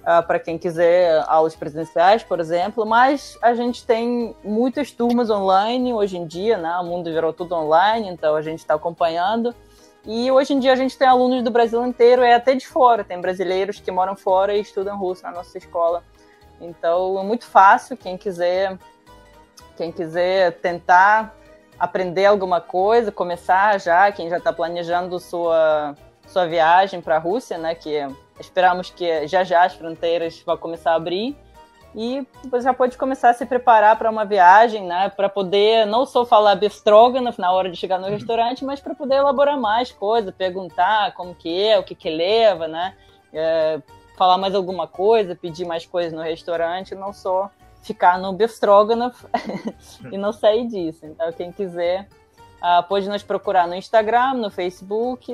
uh, 0.03 0.25
para 0.27 0.39
quem 0.39 0.59
quiser 0.59 1.25
aulas 1.27 1.57
presenciais, 1.57 2.23
por 2.23 2.39
exemplo, 2.39 2.87
mas 2.87 3.37
a 3.43 3.55
gente 3.55 3.85
tem 3.85 4.37
muitas 4.45 4.93
turmas 4.93 5.29
online 5.29 5.93
hoje 5.93 6.17
em 6.17 6.27
dia, 6.27 6.57
né? 6.57 6.77
O 6.79 6.85
mundo 6.85 7.13
virou 7.13 7.33
tudo 7.33 7.55
online, 7.55 8.09
então 8.09 8.37
a 8.37 8.43
gente 8.43 8.61
está 8.61 8.75
acompanhando. 8.75 9.55
E 10.05 10.31
hoje 10.31 10.53
em 10.53 10.59
dia 10.59 10.73
a 10.73 10.77
gente 10.77 10.99
tem 10.99 11.07
alunos 11.07 11.43
do 11.43 11.51
Brasil 11.51 11.85
inteiro, 11.87 12.23
é 12.23 12.35
até 12.35 12.55
de 12.55 12.67
fora, 12.67 13.05
tem 13.05 13.21
brasileiros 13.21 13.81
que 13.81 13.91
moram 13.91 14.17
fora 14.17 14.55
e 14.55 14.61
estudam 14.61 14.99
russo 14.99 15.23
na 15.23 15.31
nossa 15.31 15.57
escola. 15.59 16.03
Então 16.61 17.19
é 17.19 17.23
muito 17.25 17.47
fácil, 17.47 17.97
quem 17.97 18.17
quiser 18.17 18.79
quem 19.83 19.91
quiser 19.91 20.53
tentar 20.61 21.37
aprender 21.77 22.27
alguma 22.27 22.61
coisa, 22.61 23.11
começar 23.11 23.81
já, 23.81 24.13
quem 24.13 24.31
já 24.31 24.37
está 24.37 24.53
planejando 24.53 25.19
sua, 25.19 25.97
sua 26.29 26.47
viagem 26.47 27.01
para 27.01 27.17
a 27.17 27.19
Rússia, 27.19 27.59
né, 27.59 27.75
que 27.75 28.07
esperamos 28.39 28.91
que 28.91 29.27
já 29.27 29.43
já 29.43 29.65
as 29.65 29.75
fronteiras 29.75 30.41
vão 30.47 30.57
começar 30.57 30.93
a 30.93 30.95
abrir, 30.95 31.37
e 31.97 32.25
você 32.45 32.63
já 32.63 32.73
pode 32.73 32.97
começar 32.97 33.31
a 33.31 33.35
se 33.35 33.45
preparar 33.45 33.99
para 33.99 34.09
uma 34.09 34.25
viagem, 34.25 34.87
né? 34.87 35.11
Para 35.11 35.29
poder 35.29 35.85
não 35.85 36.07
só 36.07 36.25
falar 36.25 36.55
bistrógrafo 36.55 37.39
na 37.39 37.53
hora 37.53 37.71
de 37.71 37.77
chegar 37.77 37.99
no 37.99 38.07
uhum. 38.07 38.13
restaurante, 38.13 38.65
mas 38.65 38.81
para 38.81 38.95
poder 38.95 39.17
elaborar 39.17 39.61
mais 39.61 39.93
coisas, 39.93 40.35
perguntar 40.35 41.13
como 41.13 41.35
que 41.35 41.63
é, 41.63 41.79
o 41.79 41.83
que 41.83 41.95
que 41.95 42.09
leva, 42.09 42.67
né? 42.67 42.95
É, 43.31 43.79
falar 44.17 44.39
mais 44.39 44.55
alguma 44.55 44.87
coisa, 44.87 45.35
pedir 45.35 45.67
mais 45.67 45.85
coisas 45.85 46.15
no 46.15 46.23
restaurante, 46.23 46.95
não 46.95 47.13
só 47.13 47.51
ficar 47.83 48.19
no 48.19 48.33
bistrógrafo 48.33 49.29
e 50.11 50.17
não 50.17 50.33
sair 50.33 50.67
disso. 50.67 51.05
Então, 51.05 51.31
quem 51.33 51.53
quiser 51.53 52.09
uh, 52.59 52.83
pode 52.89 53.09
nos 53.09 53.23
procurar 53.23 53.67
no 53.67 53.75
Instagram, 53.75 54.35
no 54.35 54.51
Facebook. 54.51 55.33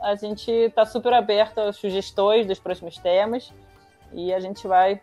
a 0.00 0.14
gente 0.14 0.50
está 0.50 0.86
super 0.86 1.12
aberto 1.12 1.58
às 1.58 1.76
sugestões 1.76 2.46
dos 2.46 2.58
próximos 2.58 2.96
temas 2.96 3.52
e 4.12 4.32
a 4.32 4.40
gente 4.40 4.66
vai 4.66 5.00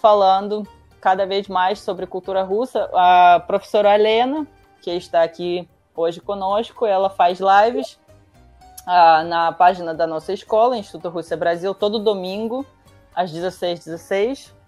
falando 0.00 0.66
cada 1.00 1.26
vez 1.26 1.48
mais 1.48 1.78
sobre 1.78 2.06
cultura 2.06 2.42
russa. 2.42 2.90
A 2.94 3.40
professora 3.46 3.94
Helena, 3.94 4.46
que 4.82 4.90
está 4.90 5.22
aqui 5.22 5.68
hoje 5.94 6.20
conosco, 6.20 6.86
ela 6.86 7.10
faz 7.10 7.40
lives 7.40 7.98
ah, 8.86 9.22
na 9.24 9.52
página 9.52 9.94
da 9.94 10.06
nossa 10.06 10.32
escola, 10.32 10.76
Instituto 10.76 11.10
Rússia 11.10 11.36
Brasil, 11.36 11.74
todo 11.74 11.98
domingo, 11.98 12.64
às 13.14 13.30
16h16. 13.30 13.84
16. 13.84 14.59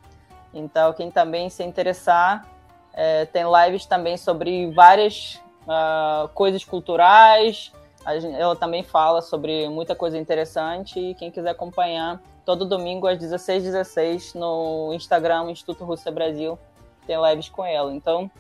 Então, 0.53 0.93
quem 0.93 1.11
também 1.11 1.49
se 1.49 1.63
interessar, 1.65 2.47
é, 2.93 3.25
tem 3.27 3.45
lives 3.45 3.87
também 3.87 4.17
sobre 4.17 4.71
várias 4.73 5.41
ah, 5.69 6.29
coisas 6.35 6.65
culturais. 6.65 7.73
Ela 8.05 8.57
também 8.57 8.83
fala 8.83 9.23
sobre 9.23 9.69
muita 9.69 9.95
coisa 9.95 10.19
interessante 10.19 10.99
e 10.99 11.15
quem 11.15 11.31
quiser 11.31 11.51
acompanhar, 11.51 12.21
todo 12.45 12.67
domingo 12.67 13.07
às 13.07 13.17
16h16 13.19 14.35
no 14.35 14.93
Instagram 14.93 15.51
Instituto 15.51 15.85
Rússia 15.85 16.11
Brasil 16.11 16.59
tem 17.07 17.17
lives 17.31 17.49
com 17.49 17.65
ela. 17.65 17.95
Então, 17.95 18.31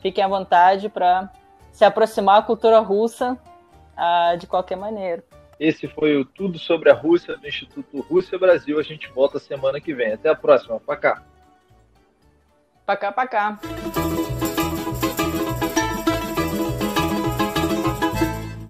fiquem 0.00 0.24
à 0.24 0.28
vontade 0.28 0.88
para 0.88 1.30
se 1.72 1.84
aproximar 1.84 2.40
da 2.40 2.46
cultura 2.46 2.80
russa 2.80 3.38
uh, 3.96 4.36
de 4.36 4.46
qualquer 4.46 4.76
maneira. 4.76 5.22
Esse 5.58 5.86
foi 5.86 6.16
o 6.16 6.24
Tudo 6.24 6.58
sobre 6.58 6.90
a 6.90 6.94
Rússia 6.94 7.36
do 7.36 7.46
Instituto 7.46 8.00
Rússia 8.00 8.36
Brasil. 8.36 8.78
A 8.78 8.82
gente 8.82 9.08
volta 9.08 9.38
semana 9.38 9.80
que 9.80 9.94
vem. 9.94 10.12
Até 10.12 10.28
a 10.28 10.34
próxima. 10.34 10.80
Pra 10.80 10.96
cá. 10.96 11.22
Pra 12.86 12.96
cá, 12.96 13.12
pra 13.12 13.26
cá. 13.26 13.58